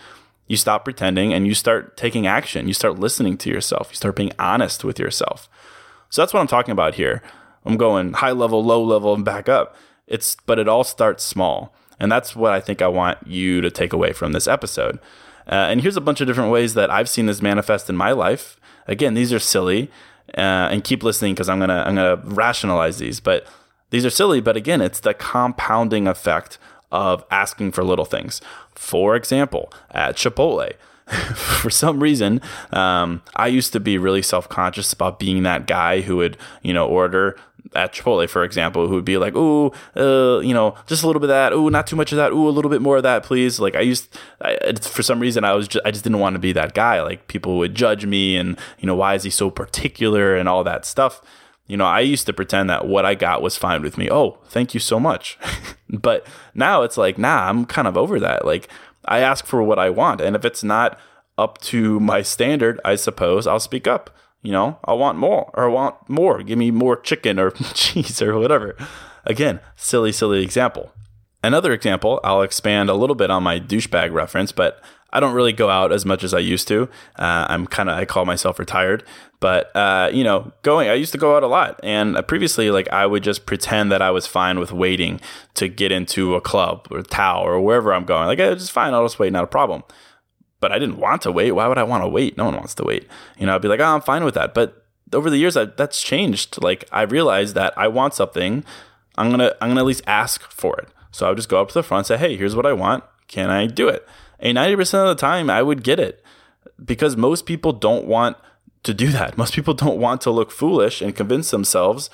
You 0.48 0.58
stop 0.58 0.84
pretending 0.84 1.34
and 1.34 1.48
you 1.48 1.56
start 1.56 1.98
taking 1.98 2.28
action. 2.28 2.68
You 2.68 2.74
start 2.74 3.00
listening 3.00 3.38
to 3.40 3.50
yourself. 3.50 3.88
You 3.90 3.96
start 3.96 4.16
being 4.16 4.34
honest 4.38 4.84
with 4.84 5.00
yourself. 5.00 5.50
So 6.10 6.22
that's 6.22 6.34
what 6.34 6.42
I'm 6.42 6.48
talking 6.48 6.74
about 6.74 6.96
here. 6.96 7.24
I'm 7.66 7.78
going 7.78 8.14
high 8.14 8.34
level, 8.34 8.64
low 8.64 8.84
level, 8.84 9.14
and 9.16 9.26
back 9.26 9.50
up. 9.50 9.76
It's 10.06 10.36
but 10.46 10.60
it 10.60 10.68
all 10.68 10.84
starts 10.84 11.24
small. 11.24 11.74
And 12.00 12.12
that's 12.12 12.36
what 12.36 12.52
I 12.54 12.60
think 12.60 12.82
I 12.82 12.88
want 12.88 13.20
you 13.26 13.62
to 13.62 13.72
take 13.72 13.94
away 13.94 14.14
from 14.14 14.32
this 14.32 14.48
episode. 14.48 15.00
Uh, 15.48 15.68
and 15.70 15.82
here's 15.82 15.98
a 15.98 16.02
bunch 16.02 16.22
of 16.22 16.28
different 16.28 16.52
ways 16.52 16.74
that 16.74 16.90
I've 16.90 17.10
seen 17.10 17.26
this 17.26 17.42
manifest 17.42 17.90
in 17.90 17.98
my 17.98 18.12
life. 18.12 18.60
Again, 18.88 19.14
these 19.14 19.34
are 19.34 19.40
silly, 19.40 19.90
uh, 20.38 20.70
and 20.72 20.84
keep 20.84 21.04
listening 21.04 21.34
because 21.34 21.50
I'm 21.50 21.60
gonna 21.60 21.84
I'm 21.86 21.96
gonna 21.96 22.22
rationalize 22.24 22.98
these. 22.98 23.20
But 23.20 23.46
these 23.90 24.06
are 24.06 24.10
silly. 24.10 24.42
But 24.42 24.58
again, 24.58 24.82
it's 24.82 25.00
the 25.00 25.14
compounding 25.14 26.08
effect 26.08 26.58
of 26.92 27.24
asking 27.32 27.72
for 27.72 27.84
little 27.84 28.06
things. 28.06 28.42
For 28.74 29.16
example, 29.16 29.72
at 29.92 30.16
Chipotle. 30.16 30.74
for 31.36 31.70
some 31.70 32.02
reason, 32.02 32.40
um, 32.72 33.22
I 33.36 33.48
used 33.48 33.74
to 33.74 33.82
be 33.82 33.98
really 33.98 34.22
self 34.22 34.48
conscious 34.48 34.94
about 34.94 35.20
being 35.20 35.44
that 35.44 35.68
guy 35.68 36.00
who 36.00 36.16
would, 36.18 36.38
you 36.62 36.74
know, 36.74 36.88
order 36.88 37.38
at 37.76 37.94
Chipotle, 37.94 38.30
for 38.30 38.44
example, 38.44 38.88
who 38.88 38.96
would 38.96 39.06
be 39.06 39.18
like, 39.18 39.36
"Ooh, 39.36 39.72
uh, 39.96 40.40
you 40.40 40.54
know, 40.54 40.76
just 40.88 41.04
a 41.04 41.08
little 41.08 41.20
bit 41.20 41.30
of 41.30 41.36
that. 41.36 41.54
Ooh, 41.54 41.70
not 41.70 41.88
too 41.88 41.96
much 41.96 42.12
of 42.12 42.18
that. 42.18 42.32
Ooh, 42.32 42.48
a 42.48 42.52
little 42.52 42.70
bit 42.70 42.82
more 42.82 42.98
of 42.98 43.04
that, 43.04 43.24
please." 43.24 43.60
Like 43.60 43.76
I 43.76 43.82
used, 43.82 44.16
I, 44.42 44.74
for 44.82 45.04
some 45.04 45.20
reason, 45.20 45.44
I 45.44 45.54
was 45.54 45.68
just, 45.68 45.86
I 45.86 45.92
just 45.92 46.04
didn't 46.04 46.20
want 46.20 46.36
to 46.36 46.40
be 46.40 46.52
that 46.54 46.74
guy. 46.74 47.02
Like 47.02 47.28
people 47.28 47.58
would 47.58 47.76
judge 47.76 48.06
me, 48.06 48.36
and 48.36 48.60
you 48.80 48.88
know, 48.88 48.96
why 48.96 49.16
is 49.16 49.24
he 49.24 49.30
so 49.30 49.50
particular 49.50 50.36
and 50.36 50.48
all 50.50 50.64
that 50.64 50.86
stuff. 50.86 51.22
You 51.68 51.78
know, 51.78 51.86
I 51.86 52.02
used 52.02 52.26
to 52.26 52.34
pretend 52.34 52.70
that 52.70 52.88
what 52.88 53.06
I 53.06 53.16
got 53.16 53.42
was 53.42 53.56
fine 53.56 53.82
with 53.82 53.98
me. 53.98 54.10
Oh, 54.12 54.38
thank 54.48 54.74
you 54.74 54.80
so 54.80 55.00
much. 55.00 55.40
but 55.90 56.28
now 56.54 56.82
it's 56.82 56.98
like, 56.98 57.18
nah, 57.18 57.50
I'm 57.50 57.66
kind 57.66 57.88
of 57.88 57.98
over 57.98 58.20
that. 58.20 58.46
Like 58.46 58.68
I 59.06 59.20
ask 59.20 59.46
for 59.46 59.64
what 59.64 59.80
I 59.80 59.90
want, 59.90 60.22
and 60.22 60.36
if 60.36 60.46
it's 60.46 60.64
not 60.64 61.00
up 61.38 61.60
to 61.62 62.00
my 62.00 62.22
standard, 62.22 62.80
I 62.86 62.96
suppose 62.96 63.48
I'll 63.48 63.60
speak 63.60 63.88
up. 63.88 64.10
You 64.44 64.52
know, 64.52 64.78
I 64.84 64.94
want 64.94 65.18
more 65.18 65.50
or 65.54 65.64
I 65.64 65.68
want 65.68 65.96
more. 66.10 66.44
Give 66.44 66.58
me 66.58 66.70
more 66.70 66.98
chicken 66.98 67.40
or 67.40 67.52
cheese 67.74 68.22
or 68.22 68.38
whatever. 68.38 68.76
Again, 69.26 69.62
silly, 69.76 70.12
silly 70.12 70.44
example. 70.44 70.92
Another 71.42 71.74
example, 71.74 72.20
I'll 72.24 72.42
expand 72.42 72.90
a 72.90 72.94
little 72.94 73.16
bit 73.16 73.32
on 73.32 73.42
my 73.42 73.60
douchebag 73.60 74.14
reference, 74.14 74.52
but 74.52 74.82
I 75.12 75.20
don't 75.20 75.34
really 75.34 75.54
go 75.54 75.70
out 75.70 75.92
as 75.92 76.06
much 76.06 76.24
as 76.24 76.34
I 76.34 76.40
used 76.40 76.68
to. 76.70 76.90
Uh, 77.18 77.46
I'm 77.50 77.68
kind 77.68 77.90
of, 77.90 77.98
I 77.98 78.06
call 78.06 78.26
myself 78.26 78.60
retired, 78.60 79.04
but, 79.40 79.74
uh, 79.76 80.10
you 80.12 80.24
know, 80.24 80.52
going, 80.64 80.90
I 80.90 80.94
used 80.96 81.12
to 81.12 81.18
go 81.18 81.38
out 81.38 81.44
a 81.44 81.48
lot. 81.48 81.80
And 81.84 82.18
uh, 82.18 82.22
previously, 82.22 82.72
like, 82.72 82.90
I 82.90 83.06
would 83.06 83.24
just 83.24 83.46
pretend 83.46 83.92
that 83.92 84.02
I 84.02 84.12
was 84.12 84.26
fine 84.26 84.60
with 84.60 84.72
waiting 84.72 85.22
to 85.56 85.68
get 85.68 85.92
into 85.92 86.36
a 86.36 86.42
club 86.42 86.88
or 86.90 87.00
a 87.00 87.04
Tao 87.04 87.44
or 87.46 87.62
wherever 87.62 87.94
I'm 87.94 88.06
going. 88.06 88.28
Like, 88.28 88.40
it's 88.40 88.64
just 88.64 88.72
fine. 88.72 88.94
I'll 88.94 89.06
just 89.06 89.20
wait, 89.20 89.32
not 89.32 89.44
a 89.44 89.48
problem 89.48 89.84
but 90.64 90.72
I 90.72 90.80
didn't 90.80 90.98
want 90.98 91.22
to 91.24 91.32
wait. 91.34 91.52
Why 91.52 91.68
would 91.68 91.78
I 91.78 91.84
want 91.84 92.06
to 92.06 92.08
wait? 92.08 92.38
No 92.38 92.46
one 92.46 92.56
wants 92.56 92.74
to 92.76 92.86
wait. 92.86 93.06
You 93.38 93.46
know, 93.46 93.54
I'd 93.54 93.62
be 93.62 93.68
like, 93.68 93.82
oh, 93.82 93.84
I'm 93.84 94.00
fine 94.00 94.24
with 94.24 94.34
that. 94.36 94.54
But 94.54 94.86
over 95.12 95.30
the 95.30 95.38
years, 95.38 95.58
I, 95.58 95.66
that's 95.66 96.02
changed. 96.02 96.64
Like 96.64 96.86
I 96.90 97.02
realized 97.02 97.54
that 97.56 97.78
I 97.78 97.90
want 97.90 98.14
something. 98.14 98.64
I'm 99.18 99.30
gonna 99.30 99.54
I'm 99.60 99.72
gonna 99.72 99.82
at 99.82 99.86
least 99.86 100.04
ask 100.08 100.50
for 100.50 100.80
it. 100.80 100.88
So 101.12 101.26
I 101.26 101.30
would 101.30 101.36
just 101.36 101.50
go 101.50 101.62
up 101.62 101.68
to 101.68 101.74
the 101.74 101.84
front 101.84 102.00
and 102.00 102.08
say, 102.08 102.18
hey, 102.18 102.38
here's 102.38 102.56
what 102.56 102.66
I 102.66 102.72
want. 102.72 103.04
Can 103.28 103.50
I 103.50 103.68
do 103.68 103.90
it? 103.90 104.08
And 104.40 104.58
90% 104.58 104.94
of 105.02 105.10
the 105.10 105.20
time, 105.20 105.50
I 105.50 105.62
would 105.62 105.84
get 105.84 106.00
it 106.00 106.24
because 106.84 107.18
most 107.18 107.46
people 107.46 107.74
don't 107.74 108.06
want 108.06 108.38
to 108.84 108.94
do 108.94 109.10
that. 109.10 109.38
Most 109.44 109.54
people 109.54 109.74
don't 109.74 110.00
want 110.00 110.22
to 110.22 110.32
look 110.32 110.50
foolish 110.50 111.02
and 111.02 111.14
convince 111.14 111.52
themselves 111.52 112.10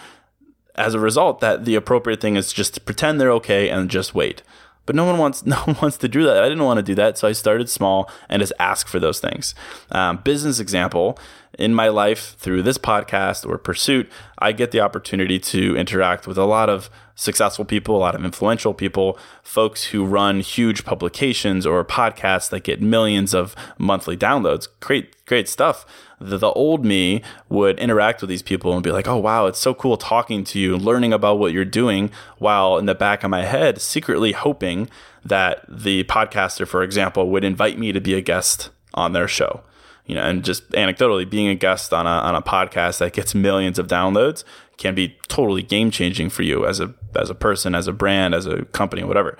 as 0.73 0.95
a 0.95 0.99
result 0.99 1.39
that 1.41 1.65
the 1.65 1.75
appropriate 1.75 2.19
thing 2.19 2.35
is 2.35 2.51
just 2.51 2.73
to 2.73 2.81
pretend 2.81 3.21
they're 3.21 3.31
okay 3.31 3.69
and 3.69 3.91
just 3.91 4.15
wait. 4.15 4.41
But 4.89 4.95
no 4.95 5.05
one 5.05 5.19
wants 5.19 5.45
no 5.45 5.57
one 5.57 5.77
wants 5.83 5.97
to 5.97 6.07
do 6.07 6.23
that. 6.23 6.43
I 6.43 6.49
didn't 6.49 6.63
want 6.63 6.79
to 6.79 6.83
do 6.83 6.95
that, 6.95 7.15
so 7.15 7.27
I 7.27 7.33
started 7.33 7.69
small 7.69 8.09
and 8.27 8.39
just 8.39 8.53
ask 8.57 8.87
for 8.87 8.99
those 8.99 9.19
things. 9.19 9.53
Um, 9.91 10.17
business 10.23 10.59
example 10.59 11.19
in 11.59 11.75
my 11.75 11.89
life 11.89 12.35
through 12.39 12.63
this 12.63 12.79
podcast 12.79 13.47
or 13.47 13.59
pursuit, 13.59 14.09
I 14.39 14.51
get 14.51 14.71
the 14.71 14.79
opportunity 14.79 15.37
to 15.37 15.77
interact 15.77 16.25
with 16.25 16.39
a 16.39 16.45
lot 16.45 16.69
of 16.71 16.89
successful 17.13 17.65
people, 17.65 17.97
a 17.97 17.99
lot 17.99 18.15
of 18.15 18.25
influential 18.25 18.73
people, 18.73 19.19
folks 19.43 19.83
who 19.83 20.03
run 20.03 20.39
huge 20.39 20.85
publications 20.85 21.67
or 21.67 21.85
podcasts 21.85 22.49
that 22.49 22.63
get 22.63 22.81
millions 22.81 23.35
of 23.35 23.55
monthly 23.77 24.17
downloads. 24.17 24.67
Great, 24.79 25.23
great 25.27 25.47
stuff. 25.47 25.85
The, 26.19 26.37
the 26.37 26.51
old 26.51 26.85
me 26.85 27.21
would 27.47 27.79
interact 27.79 28.21
with 28.21 28.29
these 28.29 28.41
people 28.41 28.73
and 28.73 28.83
be 28.83 28.91
like, 28.91 29.07
oh, 29.07 29.17
wow, 29.17 29.47
it's 29.47 29.59
so 29.59 29.73
cool 29.73 29.97
talking 29.97 30.43
to 30.45 30.59
you, 30.59 30.77
learning 30.77 31.13
about 31.13 31.39
what 31.39 31.53
you're 31.53 31.65
doing, 31.65 32.11
while 32.37 32.77
in 32.77 32.85
the 32.85 32.95
back 32.95 33.23
of 33.23 33.29
my 33.29 33.43
head, 33.43 33.81
secretly 33.81 34.33
hoping 34.33 34.89
that 35.23 35.65
the 35.69 36.03
podcaster, 36.05 36.67
for 36.67 36.83
example, 36.83 37.29
would 37.29 37.43
invite 37.43 37.77
me 37.77 37.91
to 37.91 38.01
be 38.01 38.13
a 38.13 38.21
guest 38.21 38.69
on 38.93 39.13
their 39.13 39.27
show 39.27 39.63
you 40.09 40.15
know, 40.15 40.23
and 40.23 40.43
just 40.43 40.67
anecdotally 40.71 41.29
being 41.29 41.47
a 41.49 41.53
guest 41.53 41.93
on 41.93 42.07
a, 42.07 42.09
on 42.09 42.33
a 42.33 42.41
podcast 42.41 42.97
that 42.97 43.13
gets 43.13 43.35
millions 43.35 43.77
of 43.77 43.85
downloads 43.85 44.43
can 44.79 44.95
be 44.95 45.15
totally 45.27 45.61
game 45.61 45.91
changing 45.91 46.31
for 46.31 46.41
you 46.41 46.65
as 46.65 46.79
a, 46.79 46.91
as 47.15 47.29
a 47.29 47.35
person, 47.35 47.75
as 47.75 47.85
a 47.85 47.93
brand, 47.93 48.33
as 48.33 48.47
a 48.47 48.65
company, 48.65 49.03
whatever. 49.03 49.37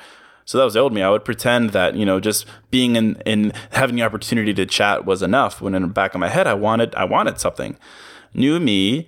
So 0.50 0.58
that 0.58 0.64
was 0.64 0.74
the 0.74 0.80
old 0.80 0.94
me. 0.94 1.04
I 1.04 1.12
would 1.12 1.26
pretend 1.26 1.74
that, 1.74 1.94
you 1.94 2.08
know, 2.08 2.20
just 2.20 2.48
being 2.72 2.96
in, 2.96 3.18
in 3.24 3.54
having 3.70 3.98
the 3.98 4.02
opportunity 4.02 4.52
to 4.56 4.66
chat 4.66 5.06
was 5.06 5.22
enough 5.22 5.62
when 5.62 5.76
in 5.76 5.84
the 5.84 5.88
back 5.88 6.16
of 6.16 6.20
my 6.20 6.28
head, 6.28 6.48
I 6.48 6.56
wanted, 6.56 6.96
I 6.96 7.04
wanted 7.04 7.40
something. 7.40 7.78
New 8.34 8.60
me, 8.60 9.06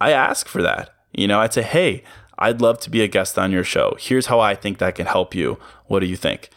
I 0.00 0.12
ask 0.12 0.46
for 0.46 0.62
that. 0.62 0.94
You 1.12 1.26
know, 1.26 1.40
I'd 1.40 1.52
say, 1.52 1.62
Hey, 1.62 2.04
I'd 2.38 2.60
love 2.60 2.78
to 2.82 2.90
be 2.90 3.02
a 3.02 3.08
guest 3.08 3.40
on 3.40 3.50
your 3.50 3.64
show. 3.64 3.96
Here's 3.98 4.26
how 4.26 4.38
I 4.38 4.54
think 4.54 4.78
that 4.78 4.94
can 4.94 5.06
help 5.06 5.34
you. 5.34 5.58
What 5.86 5.98
do 5.98 6.06
you 6.06 6.14
think? 6.14 6.48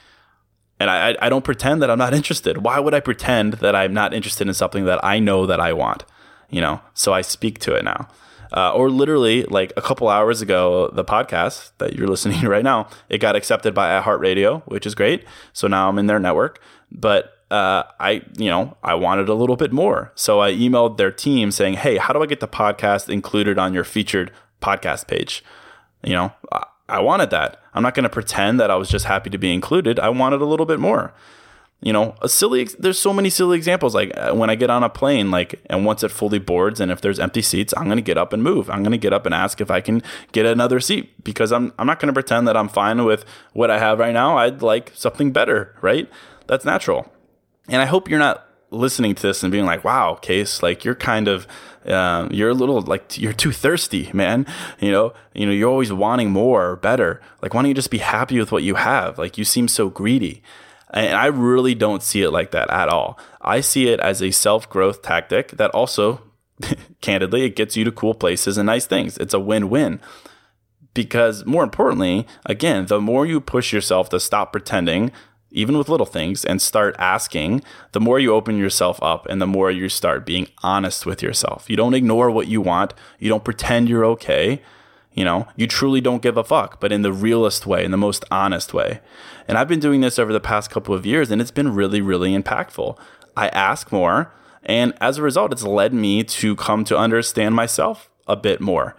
And 0.80 0.92
I, 0.92 1.18
I 1.20 1.28
don't 1.28 1.44
pretend 1.44 1.82
that 1.82 1.90
I'm 1.90 1.98
not 1.98 2.14
interested. 2.14 2.60
Why 2.60 2.78
would 2.78 2.94
I 2.94 3.00
pretend 3.00 3.54
that 3.54 3.76
I'm 3.76 3.92
not 3.92 4.14
interested 4.14 4.48
in 4.48 4.54
something 4.54 4.86
that 4.86 5.04
I 5.04 5.18
know 5.18 5.48
that 5.48 5.60
I 5.60 5.74
want? 5.74 6.06
You 6.48 6.62
know, 6.62 6.82
so 6.94 7.12
I 7.12 7.22
speak 7.22 7.58
to 7.62 7.74
it 7.74 7.84
now. 7.84 8.08
Uh, 8.52 8.74
or 8.74 8.90
literally, 8.90 9.44
like 9.44 9.72
a 9.78 9.82
couple 9.82 10.10
hours 10.10 10.42
ago, 10.42 10.90
the 10.94 11.06
podcast 11.06 11.72
that 11.78 11.96
you're 11.96 12.08
listening 12.16 12.40
to 12.42 12.50
right 12.50 12.64
now, 12.64 12.90
it 13.10 13.20
got 13.20 13.36
accepted 13.36 13.74
by 13.74 14.00
iHeartRadio, 14.00 14.64
which 14.66 14.86
is 14.86 14.96
great. 14.96 15.26
So 15.54 15.68
now 15.68 15.90
I'm 15.90 15.98
in 15.98 16.08
their 16.08 16.20
network. 16.20 16.62
But 16.92 17.34
uh, 17.50 17.84
I, 18.00 18.24
you 18.38 18.50
know, 18.50 18.78
I 18.84 18.96
wanted 18.96 19.30
a 19.30 19.34
little 19.34 19.56
bit 19.56 19.72
more. 19.72 20.12
So 20.16 20.42
I 20.42 20.52
emailed 20.54 20.98
their 20.98 21.12
team 21.12 21.52
saying, 21.52 21.76
"Hey, 21.76 21.98
how 21.98 22.14
do 22.14 22.22
I 22.22 22.26
get 22.26 22.40
the 22.40 22.48
podcast 22.48 23.10
included 23.10 23.58
on 23.58 23.74
your 23.74 23.84
featured 23.84 24.32
podcast 24.62 25.08
page?" 25.08 25.44
You 26.04 26.14
know, 26.14 26.34
I 26.92 27.00
wanted 27.00 27.30
that. 27.30 27.62
I'm 27.74 27.84
not 27.84 27.94
going 27.94 28.04
to 28.04 28.10
pretend 28.10 28.60
that 28.60 28.70
I 28.70 28.76
was 28.76 28.90
just 28.90 29.06
happy 29.06 29.30
to 29.30 29.38
be 29.38 29.54
included. 29.54 30.00
I 30.00 30.10
wanted 30.10 30.42
a 30.42 30.46
little 30.46 30.66
bit 30.66 30.80
more. 30.80 31.14
You 31.82 31.94
know, 31.94 32.14
a 32.22 32.30
silly. 32.30 32.66
There's 32.78 33.00
so 33.00 33.12
many 33.12 33.32
silly 33.32 33.58
examples. 33.58 33.96
Like 33.96 34.12
uh, 34.16 34.34
when 34.34 34.52
I 34.52 34.56
get 34.56 34.70
on 34.70 34.84
a 34.84 34.90
plane, 34.90 35.32
like, 35.32 35.60
and 35.66 35.84
once 35.84 36.04
it 36.04 36.12
fully 36.12 36.38
boards, 36.38 36.80
and 36.80 36.92
if 36.92 37.02
there's 37.02 37.20
empty 37.20 37.42
seats, 37.42 37.74
I'm 37.76 37.86
going 37.86 37.98
to 37.98 38.04
get 38.04 38.20
up 38.20 38.34
and 38.34 38.44
move. 38.44 38.70
I'm 38.70 38.84
going 38.84 38.92
to 38.92 39.00
get 39.00 39.14
up 39.14 39.26
and 39.26 39.34
ask 39.34 39.60
if 39.60 39.72
I 39.72 39.82
can 39.82 40.04
get 40.32 40.46
another 40.46 40.80
seat 40.80 41.24
because 41.24 41.52
I'm 41.52 41.74
I'm 41.80 41.88
not 41.88 42.00
going 42.00 42.08
to 42.08 42.14
pretend 42.14 42.48
that 42.48 42.56
I'm 42.56 42.70
fine 42.70 43.04
with 43.04 43.26
what 43.54 43.72
I 43.72 43.80
have 43.80 43.98
right 43.98 44.14
now. 44.14 44.38
I'd 44.38 44.62
like 44.62 44.92
something 44.94 45.32
better, 45.32 45.76
right? 45.82 46.08
That's 46.46 46.66
natural. 46.66 47.12
And 47.68 47.82
I 47.82 47.86
hope 47.86 48.10
you're 48.10 48.20
not 48.20 48.46
listening 48.70 49.16
to 49.16 49.22
this 49.22 49.42
and 49.42 49.52
being 49.52 49.66
like, 49.66 49.84
"Wow, 49.84 50.16
Case, 50.16 50.62
like 50.64 50.86
you're 50.86 50.96
kind 50.96 51.28
of." 51.28 51.48
Um, 51.84 52.32
you're 52.32 52.52
a 52.52 52.54
little 52.54 52.80
like 52.82 53.18
you're 53.18 53.34
too 53.34 53.52
thirsty, 53.52 54.12
man. 54.14 54.46
You 54.80 54.92
know, 54.92 55.14
you 55.34 55.48
know, 55.48 55.52
you're 55.52 55.72
always 55.72 55.92
wanting 55.92 56.30
more 56.30 56.70
or 56.70 56.76
better. 56.76 57.20
Like, 57.42 57.56
why 57.56 57.64
don't 57.64 57.70
you 57.70 57.74
just 57.74 57.90
be 57.90 57.98
happy 57.98 58.38
with 58.38 58.52
what 58.52 58.62
you 58.62 58.76
have? 58.76 59.18
Like, 59.18 59.36
you 59.36 59.44
seem 59.44 59.68
so 59.68 59.90
greedy. 59.90 60.44
And 60.92 61.16
I 61.16 61.28
really 61.28 61.74
don't 61.74 62.04
see 62.04 62.22
it 62.22 62.32
like 62.32 62.52
that 62.52 62.70
at 62.70 62.90
all. 62.90 63.18
I 63.42 63.62
see 63.62 63.88
it 63.88 64.00
as 64.00 64.22
a 64.22 64.32
self 64.32 64.70
growth 64.70 65.02
tactic 65.02 65.52
that 65.52 65.72
also, 65.72 66.22
candidly, 67.02 67.44
it 67.44 67.56
gets 67.56 67.78
you 67.78 67.84
to 67.86 67.92
cool 67.92 68.14
places 68.14 68.58
and 68.58 68.68
nice 68.68 68.86
things. 68.86 69.18
It's 69.18 69.34
a 69.34 69.40
win 69.40 69.70
win. 69.70 70.00
Because 70.94 71.46
more 71.46 71.64
importantly, 71.64 72.28
again, 72.46 72.88
the 72.88 73.00
more 73.00 73.26
you 73.26 73.40
push 73.40 73.72
yourself 73.72 74.10
to 74.10 74.20
stop 74.20 74.52
pretending, 74.52 75.12
even 75.50 75.78
with 75.78 75.88
little 75.88 76.06
things, 76.06 76.44
and 76.44 76.62
start 76.62 76.96
asking, 77.00 77.64
the 77.94 78.02
more 78.02 78.20
you 78.20 78.34
open 78.34 78.58
yourself 78.58 79.02
up 79.02 79.26
and 79.28 79.42
the 79.42 79.48
more 79.48 79.72
you 79.72 79.88
start 79.88 80.26
being 80.26 80.48
honest 80.62 81.06
with 81.06 81.24
yourself. 81.24 81.70
You 81.70 81.78
don't 81.78 81.94
ignore 81.94 82.30
what 82.30 82.48
you 82.48 82.60
want, 82.60 82.94
you 83.20 83.30
don't 83.30 83.46
pretend 83.46 83.88
you're 83.88 84.06
okay. 84.06 84.62
You 85.14 85.26
know, 85.26 85.48
you 85.58 85.68
truly 85.68 86.00
don't 86.00 86.22
give 86.22 86.38
a 86.38 86.44
fuck, 86.44 86.80
but 86.80 86.92
in 86.92 87.02
the 87.02 87.12
realest 87.12 87.66
way, 87.66 87.84
in 87.84 87.92
the 87.92 87.98
most 87.98 88.24
honest 88.32 88.74
way. 88.74 89.02
And 89.48 89.58
I've 89.58 89.68
been 89.68 89.82
doing 89.82 90.00
this 90.00 90.18
over 90.18 90.32
the 90.32 90.40
past 90.40 90.70
couple 90.70 90.96
of 90.96 91.06
years, 91.06 91.32
and 91.32 91.42
it's 91.42 91.52
been 91.52 91.76
really, 91.76 92.00
really 92.02 92.32
impactful. 92.38 92.98
I 93.36 93.50
ask 93.50 93.92
more, 93.92 94.34
And 94.64 94.94
as 95.02 95.18
a 95.18 95.24
result, 95.24 95.52
it's 95.52 95.64
led 95.64 95.94
me 95.94 96.24
to 96.24 96.56
come 96.56 96.84
to 96.86 96.98
understand 96.98 97.56
myself 97.56 98.10
a 98.28 98.36
bit 98.36 98.62
more, 98.62 98.96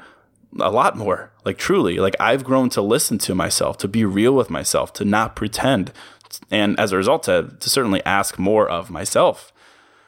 a 0.61 0.70
lot 0.70 0.96
more. 0.96 1.33
Like 1.44 1.57
truly, 1.57 1.98
like 1.98 2.16
I've 2.20 2.44
grown 2.44 2.68
to 2.70 2.83
listen 2.83 3.18
to 3.18 3.35
myself, 3.35 3.79
to 3.79 3.88
be 3.88 4.05
real 4.05 4.35
with 4.35 4.51
myself, 4.51 4.92
to 4.94 5.05
not 5.05 5.37
pretend. 5.37 5.92
And 6.51 6.79
as 6.81 6.92
a 6.92 6.96
result, 6.96 7.25
to, 7.25 7.55
to 7.59 7.70
certainly 7.70 8.05
ask 8.05 8.38
more 8.38 8.68
of 8.68 8.90
myself. 8.90 9.53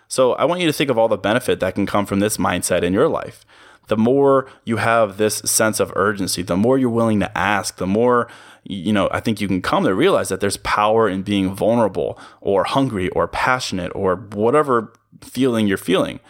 So 0.09 0.33
I 0.35 0.45
want 0.45 0.61
you 0.61 0.67
to 0.67 0.73
think 0.73 0.91
of 0.91 0.99
all 0.99 1.09
the 1.09 1.17
benefit 1.17 1.61
that 1.61 1.75
can 1.75 1.87
come 1.87 2.07
from 2.07 2.21
this 2.21 2.37
mindset 2.37 2.83
in 2.83 2.93
your 2.93 3.09
life. 3.09 3.45
The 3.89 3.97
more 3.97 4.47
you 4.65 4.79
have 4.79 5.19
this 5.19 5.37
sense 5.39 5.79
of 5.79 5.93
urgency, 5.95 6.43
the 6.43 6.57
more 6.57 6.79
you're 6.79 6.89
willing 6.89 7.21
to 7.21 7.39
ask, 7.39 7.77
the 7.77 7.87
more 7.87 8.29
you 8.65 8.93
know, 8.93 9.09
I 9.13 9.21
think 9.21 9.41
you 9.41 9.49
can 9.49 9.61
come 9.61 9.85
to 9.85 9.95
realize 9.95 10.31
that 10.31 10.41
there's 10.41 10.57
power 10.59 11.09
in 11.09 11.23
being 11.23 11.55
vulnerable 11.55 12.19
or 12.41 12.65
hungry 12.65 13.11
or 13.11 13.29
passionate 13.29 13.93
or 13.95 14.17
whatever 14.17 14.93
feeling 15.21 15.67
you're 15.67 15.77
feeling. 15.77 16.21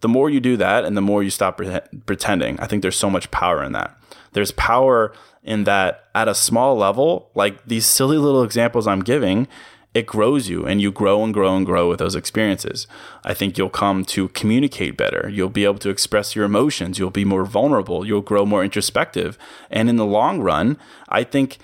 The 0.00 0.08
more 0.08 0.30
you 0.30 0.40
do 0.40 0.56
that 0.56 0.84
and 0.84 0.96
the 0.96 1.02
more 1.02 1.22
you 1.22 1.30
stop 1.30 1.58
pre- 1.58 1.80
pretending, 2.06 2.58
I 2.60 2.66
think 2.66 2.82
there's 2.82 2.98
so 2.98 3.10
much 3.10 3.30
power 3.30 3.62
in 3.62 3.72
that. 3.72 3.96
There's 4.32 4.52
power 4.52 5.12
in 5.42 5.64
that 5.64 6.04
at 6.14 6.28
a 6.28 6.34
small 6.34 6.76
level, 6.76 7.30
like 7.34 7.64
these 7.66 7.86
silly 7.86 8.18
little 8.18 8.42
examples 8.42 8.86
I'm 8.86 9.00
giving, 9.00 9.48
it 9.96 10.04
grows 10.04 10.46
you 10.46 10.66
and 10.66 10.78
you 10.78 10.92
grow 10.92 11.24
and 11.24 11.32
grow 11.32 11.56
and 11.56 11.64
grow 11.64 11.88
with 11.88 12.00
those 12.00 12.14
experiences. 12.14 12.86
I 13.24 13.32
think 13.32 13.56
you'll 13.56 13.70
come 13.70 14.04
to 14.04 14.28
communicate 14.28 14.94
better. 14.94 15.30
You'll 15.32 15.48
be 15.48 15.64
able 15.64 15.78
to 15.78 15.88
express 15.88 16.36
your 16.36 16.44
emotions. 16.44 16.98
You'll 16.98 17.08
be 17.08 17.24
more 17.24 17.46
vulnerable. 17.46 18.06
You'll 18.06 18.20
grow 18.20 18.44
more 18.44 18.62
introspective. 18.62 19.38
And 19.70 19.88
in 19.88 19.96
the 19.96 20.04
long 20.04 20.42
run, 20.42 20.76
I 21.08 21.24
think 21.24 21.56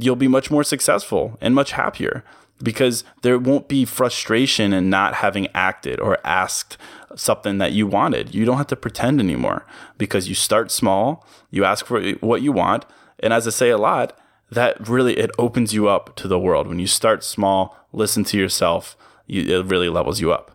you'll 0.00 0.16
be 0.16 0.28
much 0.28 0.50
more 0.50 0.64
successful 0.64 1.36
and 1.42 1.54
much 1.54 1.72
happier 1.72 2.24
because 2.62 3.04
there 3.20 3.38
won't 3.38 3.68
be 3.68 3.84
frustration 3.84 4.72
in 4.72 4.88
not 4.88 5.16
having 5.16 5.48
acted 5.54 6.00
or 6.00 6.16
asked 6.24 6.78
something 7.16 7.58
that 7.58 7.72
you 7.72 7.86
wanted. 7.86 8.34
You 8.34 8.46
don't 8.46 8.56
have 8.56 8.68
to 8.68 8.76
pretend 8.76 9.20
anymore 9.20 9.66
because 9.98 10.26
you 10.26 10.34
start 10.34 10.70
small, 10.70 11.26
you 11.50 11.66
ask 11.66 11.84
for 11.84 12.00
what 12.20 12.40
you 12.40 12.50
want, 12.50 12.86
and 13.18 13.34
as 13.34 13.46
I 13.46 13.50
say 13.50 13.68
a 13.68 13.76
lot, 13.76 14.18
that 14.54 14.88
really 14.88 15.18
it 15.18 15.30
opens 15.38 15.72
you 15.72 15.88
up 15.88 16.16
to 16.16 16.28
the 16.28 16.38
world. 16.38 16.66
When 16.66 16.78
you 16.78 16.86
start 16.86 17.22
small, 17.22 17.76
listen 17.92 18.24
to 18.24 18.38
yourself, 18.38 18.96
you, 19.26 19.60
it 19.60 19.66
really 19.66 19.88
levels 19.88 20.20
you 20.20 20.32
up. 20.32 20.54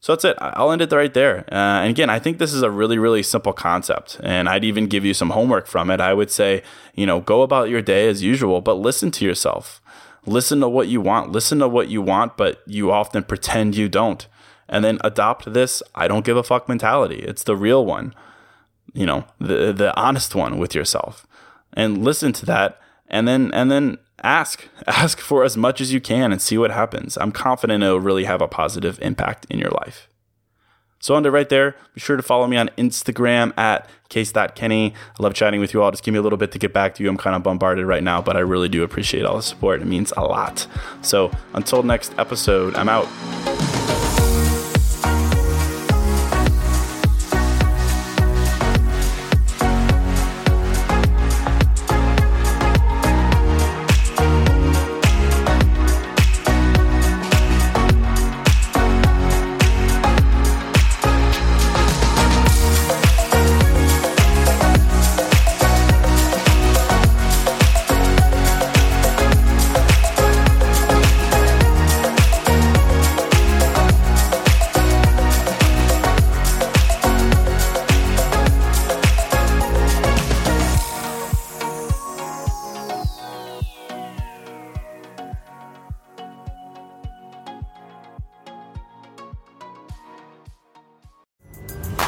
So 0.00 0.12
that's 0.12 0.24
it. 0.24 0.36
I'll 0.40 0.70
end 0.70 0.80
it 0.80 0.92
right 0.92 1.12
there. 1.12 1.38
Uh, 1.50 1.82
and 1.82 1.90
again, 1.90 2.08
I 2.08 2.20
think 2.20 2.38
this 2.38 2.54
is 2.54 2.62
a 2.62 2.70
really, 2.70 2.98
really 2.98 3.22
simple 3.22 3.52
concept. 3.52 4.20
And 4.22 4.48
I'd 4.48 4.64
even 4.64 4.86
give 4.86 5.04
you 5.04 5.12
some 5.12 5.30
homework 5.30 5.66
from 5.66 5.90
it. 5.90 6.00
I 6.00 6.14
would 6.14 6.30
say, 6.30 6.62
you 6.94 7.04
know, 7.04 7.20
go 7.20 7.42
about 7.42 7.68
your 7.68 7.82
day 7.82 8.08
as 8.08 8.22
usual, 8.22 8.60
but 8.60 8.74
listen 8.74 9.10
to 9.12 9.24
yourself. 9.24 9.80
Listen 10.24 10.60
to 10.60 10.68
what 10.68 10.88
you 10.88 11.00
want. 11.00 11.32
Listen 11.32 11.58
to 11.58 11.68
what 11.68 11.88
you 11.88 12.00
want, 12.00 12.36
but 12.36 12.62
you 12.66 12.92
often 12.92 13.24
pretend 13.24 13.76
you 13.76 13.88
don't. 13.88 14.26
And 14.68 14.84
then 14.84 14.98
adopt 15.02 15.52
this 15.52 15.82
I 15.94 16.06
don't 16.06 16.24
give 16.24 16.36
a 16.36 16.42
fuck 16.42 16.68
mentality. 16.68 17.20
It's 17.20 17.42
the 17.42 17.56
real 17.56 17.84
one, 17.84 18.14
you 18.92 19.06
know, 19.06 19.24
the, 19.40 19.72
the 19.72 19.98
honest 19.98 20.34
one 20.34 20.58
with 20.58 20.74
yourself. 20.74 21.26
And 21.72 22.04
listen 22.04 22.32
to 22.34 22.46
that. 22.46 22.80
And 23.08 23.26
then, 23.26 23.52
and 23.52 23.70
then 23.70 23.98
ask 24.22 24.68
ask 24.86 25.18
for 25.20 25.44
as 25.44 25.56
much 25.56 25.80
as 25.80 25.92
you 25.92 26.00
can 26.00 26.32
and 26.32 26.40
see 26.40 26.58
what 26.58 26.70
happens. 26.70 27.16
I'm 27.18 27.32
confident 27.32 27.82
it'll 27.82 28.00
really 28.00 28.24
have 28.24 28.42
a 28.42 28.48
positive 28.48 28.98
impact 29.00 29.46
in 29.50 29.58
your 29.58 29.70
life. 29.70 30.08
So 31.00 31.14
under 31.14 31.30
right 31.30 31.48
there 31.48 31.76
be 31.94 32.00
sure 32.00 32.16
to 32.16 32.22
follow 32.22 32.48
me 32.48 32.56
on 32.56 32.70
instagram 32.70 33.56
at 33.56 33.88
case.kenny 34.08 34.94
i 34.94 35.22
love 35.22 35.32
chatting 35.32 35.60
with 35.60 35.72
you 35.72 35.80
all. 35.80 35.92
Just 35.92 36.02
give 36.02 36.12
me 36.12 36.18
a 36.18 36.22
little 36.22 36.38
bit 36.38 36.50
to 36.52 36.58
get 36.58 36.72
back 36.72 36.96
to 36.96 37.04
you. 37.04 37.08
I'm 37.08 37.16
kind 37.16 37.36
of 37.36 37.42
bombarded 37.42 37.86
right 37.86 38.02
now 38.02 38.20
but 38.20 38.36
i 38.36 38.40
really 38.40 38.68
do 38.68 38.82
appreciate 38.82 39.24
all 39.24 39.36
the 39.36 39.42
support. 39.42 39.80
It 39.80 39.86
means 39.86 40.12
a 40.16 40.22
lot. 40.22 40.66
So 41.02 41.30
until 41.54 41.82
next 41.82 42.12
episode 42.18 42.74
i'm 42.74 42.88
out 42.88 43.06